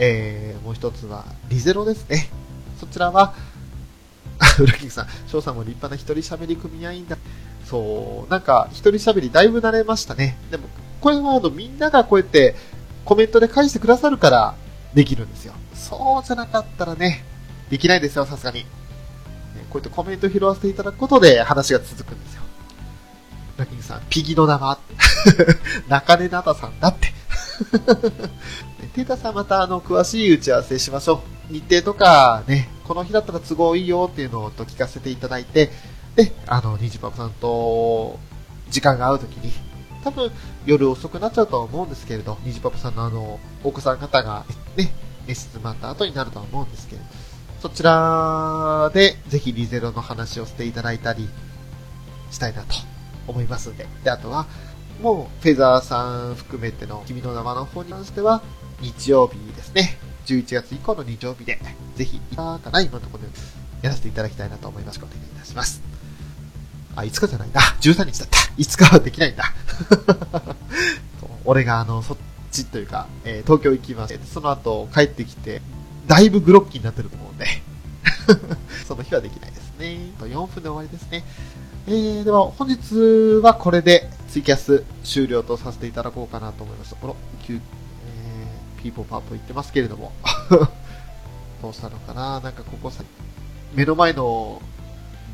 [0.04, 2.28] えー、もう一つは、リゼロですね。
[2.80, 3.36] そちらは、
[4.60, 7.18] ウラキングさん、翔さんも立派な一人喋り組合員だ。
[7.70, 10.39] そう、なんか、一人喋りだいぶ慣れましたね。
[10.49, 10.68] でも、
[11.02, 12.56] これはあの、みんながこうやって
[13.06, 14.56] コメントで返してくださるから
[14.95, 15.54] できるんですよ。
[15.76, 17.24] そうじゃなかったらね、
[17.70, 18.60] できないですよ、さすがに。
[18.60, 18.66] ね
[19.70, 22.41] こうやってコメント拾わせていただくことで話が続くんですよ。
[23.58, 24.80] ラキングさん、ピギの名は？
[25.88, 27.14] 中根なたさんだって。
[28.94, 31.54] テータさんまたあの、詳しい打ち合わせしましょう。
[31.54, 35.70] 日程とかね、この日だったら都合いいよっていうのをと聞かせていただいて、
[36.16, 38.20] で、あの、ニジパパさんと
[38.70, 39.54] 時間が合うときに、
[40.04, 40.30] 多分
[40.66, 44.94] 夜遅くなっちゃうとは思うんですけれど、ニジパパさんのあの、お子さん方がね、
[45.26, 47.08] 寝静まった後になるとは思うんですけれど、
[47.62, 51.30] そちらでぜひリゼロの話をしていただいたり
[52.32, 52.76] したいなと
[53.28, 53.88] 思いますんで。
[54.04, 54.48] で、あとは、
[55.02, 58.42] もうフェザーさん含めての君の名はの方に関しては、
[58.82, 59.98] 日曜日ですね。
[60.26, 61.60] 11月以降の日曜日で、
[61.96, 63.30] ぜひ、今かな、今のところで
[63.82, 65.00] やらせていただきたいなと思います。
[65.00, 65.82] お願いいたします。
[66.96, 67.62] あ、5日じゃないな。
[67.82, 68.38] 13日だった。
[68.58, 69.54] 5日はできないんだ。
[71.46, 72.18] 俺があの、そっ
[72.52, 75.62] ちというか、えー東京行きまして、その後帰ってきて、
[76.08, 77.46] だいぶグロッキーになってると思うんで、
[78.88, 80.12] その日はできないですね。
[80.20, 81.24] と4分で終わりですね。
[81.88, 86.96] えー、では本日はこれでツイキャス終了とさせていただこうかなと思います。
[86.96, 87.16] この、
[88.82, 90.12] ピーポーパーポー言ってますけれども、
[91.62, 92.40] どうしたのかな？
[92.40, 93.04] なんかここさ、
[93.74, 94.62] 目の前の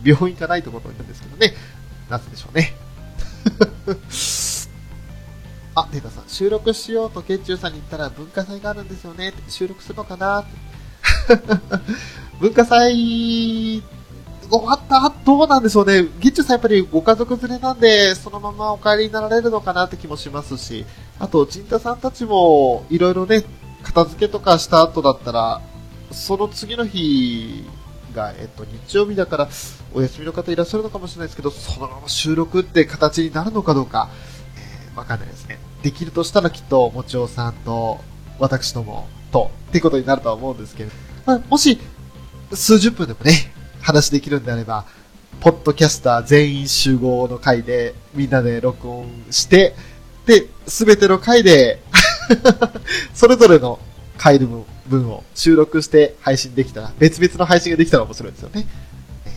[0.03, 1.53] 病院がないところにいるんですけどね。
[2.09, 2.73] なぜでしょうね。
[5.75, 9.33] あ、データさん、収録しようとケンチューさんに言ったら文化祭があるんですよね。
[9.47, 10.43] 収録するのかな
[12.41, 13.83] 文化祭、
[14.49, 16.03] 終わったどうなんでしょうね。
[16.19, 20.85] ゲッチュさんやっぱりご家族連れなんで、そのままお帰りになられるのかなって気もしますし、
[21.19, 23.43] あと、陣太さんたちも、いろいろね、
[23.83, 25.61] 片付けとかした後だったら、
[26.11, 27.65] その次の日
[28.15, 29.49] が、えっと、日曜日だから、
[29.93, 34.09] お休みの方いらっしゃるのかもしれないですけど、そのまま収録って形になるのかどうか、
[34.55, 35.59] えーわかんないですね。
[35.83, 37.99] できるとしたらきっと、もちおさんと、
[38.39, 40.91] 私どもと、ってことになるとは思うんですけど、
[41.25, 41.79] まあ、もし、
[42.53, 43.51] 数十分でもね、
[43.87, 44.83] 話できるんであれば、
[45.39, 49.75] ポッドキャスター全員集合の回で、みんなで録音して、
[50.25, 51.81] で、すべての回で、
[53.15, 53.79] それぞれの
[54.17, 58.67] 回の分を収録して配信できたら、別々の配信ができたら面白いですよね。
[59.25, 59.31] え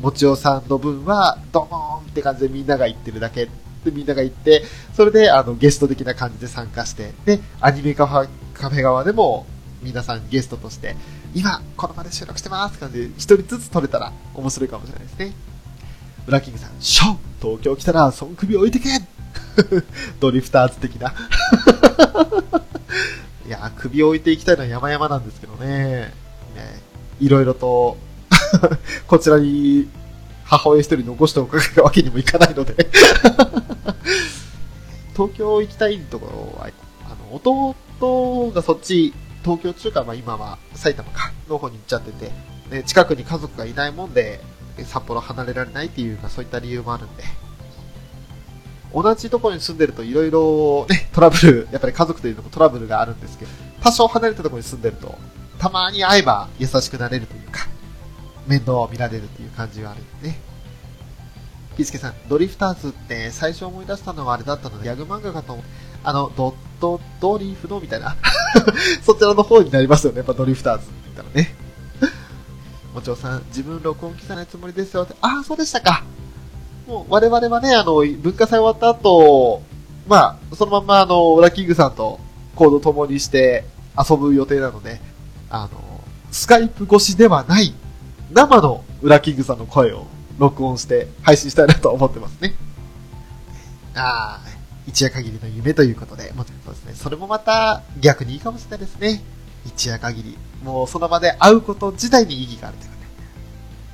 [0.00, 3.44] もちおさんの分は、ドーンって感じでみんなが言ってるだけ
[3.84, 4.64] でみんなが言って、
[4.96, 9.46] それであのゲスト的な感じで参加して、で、アニメカフェカフェ側でも
[9.80, 10.96] 皆さんゲストとして
[11.34, 15.32] 今、この場で収録してますって感じで、一人ずつ撮れたら面白いかもしれないですね。
[16.26, 18.88] ブラキングさん、ショー東京来たら、その首置いてけ
[20.20, 21.14] ドリフターズ的な。
[23.46, 26.12] いや、首を置いていきたいのは山々なんですけどね。
[26.54, 26.82] ね
[27.20, 27.96] いろいろと、
[29.08, 29.88] こちらに
[30.44, 32.74] 母親一人残しておくわけにもいかないので
[35.12, 36.68] 東京行きたいところは、
[37.06, 39.14] あの、弟がそっち、
[39.44, 42.32] 東京中華、まあ今は埼玉か、の方に行っちゃってて、
[42.70, 44.40] ね、近くに家族がいないもんで、
[44.84, 47.24] 札幌離れられないっていう、まあそういった理由もあるんで、
[48.94, 55.18] 同じところに住んでると色々ね、トラブル、やっぱり家族というのもトラブルがあるんですけど、多少離れたところに住んでると、
[55.58, 57.66] たまに会えば優しくなれるというか、
[58.46, 60.40] 面倒を見られるっていう感じはあるんでね。
[61.76, 65.64] ピースケさん、ドリフターズって最初思い出したのはあれだったので、ギャグ漫画かと思う。
[66.04, 68.16] あの、ドットドリフのみたいな。
[69.02, 71.54] そちらの方になりますよね、やっぱドリフターズって言ったらね。
[72.94, 75.14] もちろさん、自分録音機さないつもりですよって。
[75.22, 76.04] ああ、そうでしたか。
[76.86, 79.62] もう、我々はね、あの、文化祭終わった後、
[80.06, 82.20] まあ、そのまんまあの、ラキングさんと
[82.54, 83.64] コード共にして
[83.98, 85.00] 遊ぶ予定なので、
[85.48, 86.00] あの、
[86.30, 87.74] スカイプ越しではない
[88.32, 90.06] 生のウラキングさんの声を
[90.38, 92.54] 録音して配信したいなと思ってますね。
[93.94, 94.51] ああ、
[94.86, 99.22] 一夜限りの夢ということで、もそうですね、それもまた逆にいいかもしれないですね。
[99.64, 100.36] 一夜限り。
[100.64, 103.02] もうその場で会うこと自体に意義があるというかね。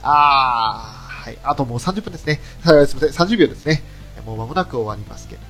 [0.02, 1.38] ああ、はい。
[1.42, 2.40] あともう30分ですね。
[2.64, 3.26] はい、すみません。
[3.26, 3.82] 30秒ですね。
[4.24, 5.42] もう間もなく終わりますけど。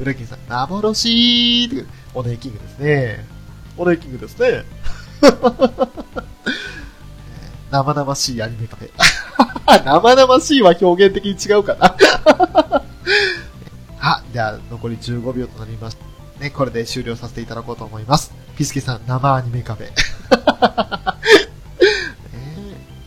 [0.00, 3.24] ウラキングさん、幻ーオネイキングですね。
[3.76, 4.64] オネイキングですね。
[7.70, 8.90] 生々しいアニメカフェ。
[9.84, 11.94] 生々しいは表現的に違うかな。
[14.00, 16.04] あ、じゃあ残り15秒となりました。
[16.40, 18.32] ね、これで終了させていただこうと思います。
[18.56, 19.88] ピスケさん、生アニメカフェ。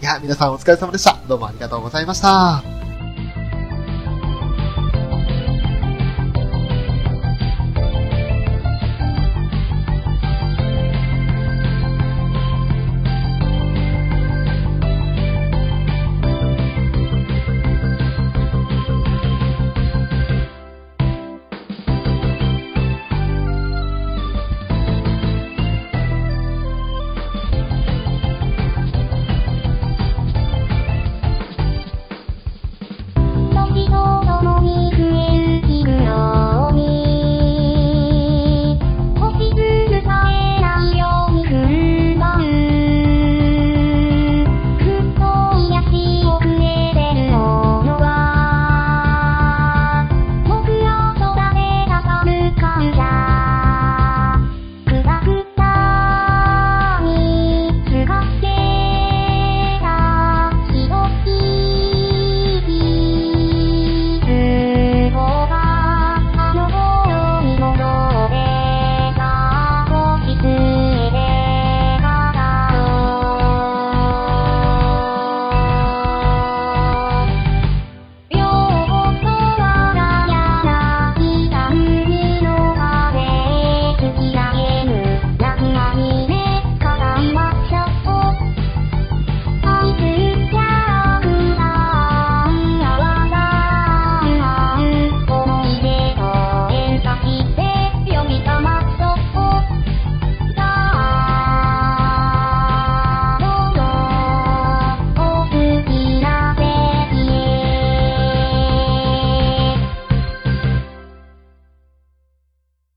[0.02, 1.18] いや、皆さんお疲れ様でした。
[1.28, 2.91] どうもありがとうございました。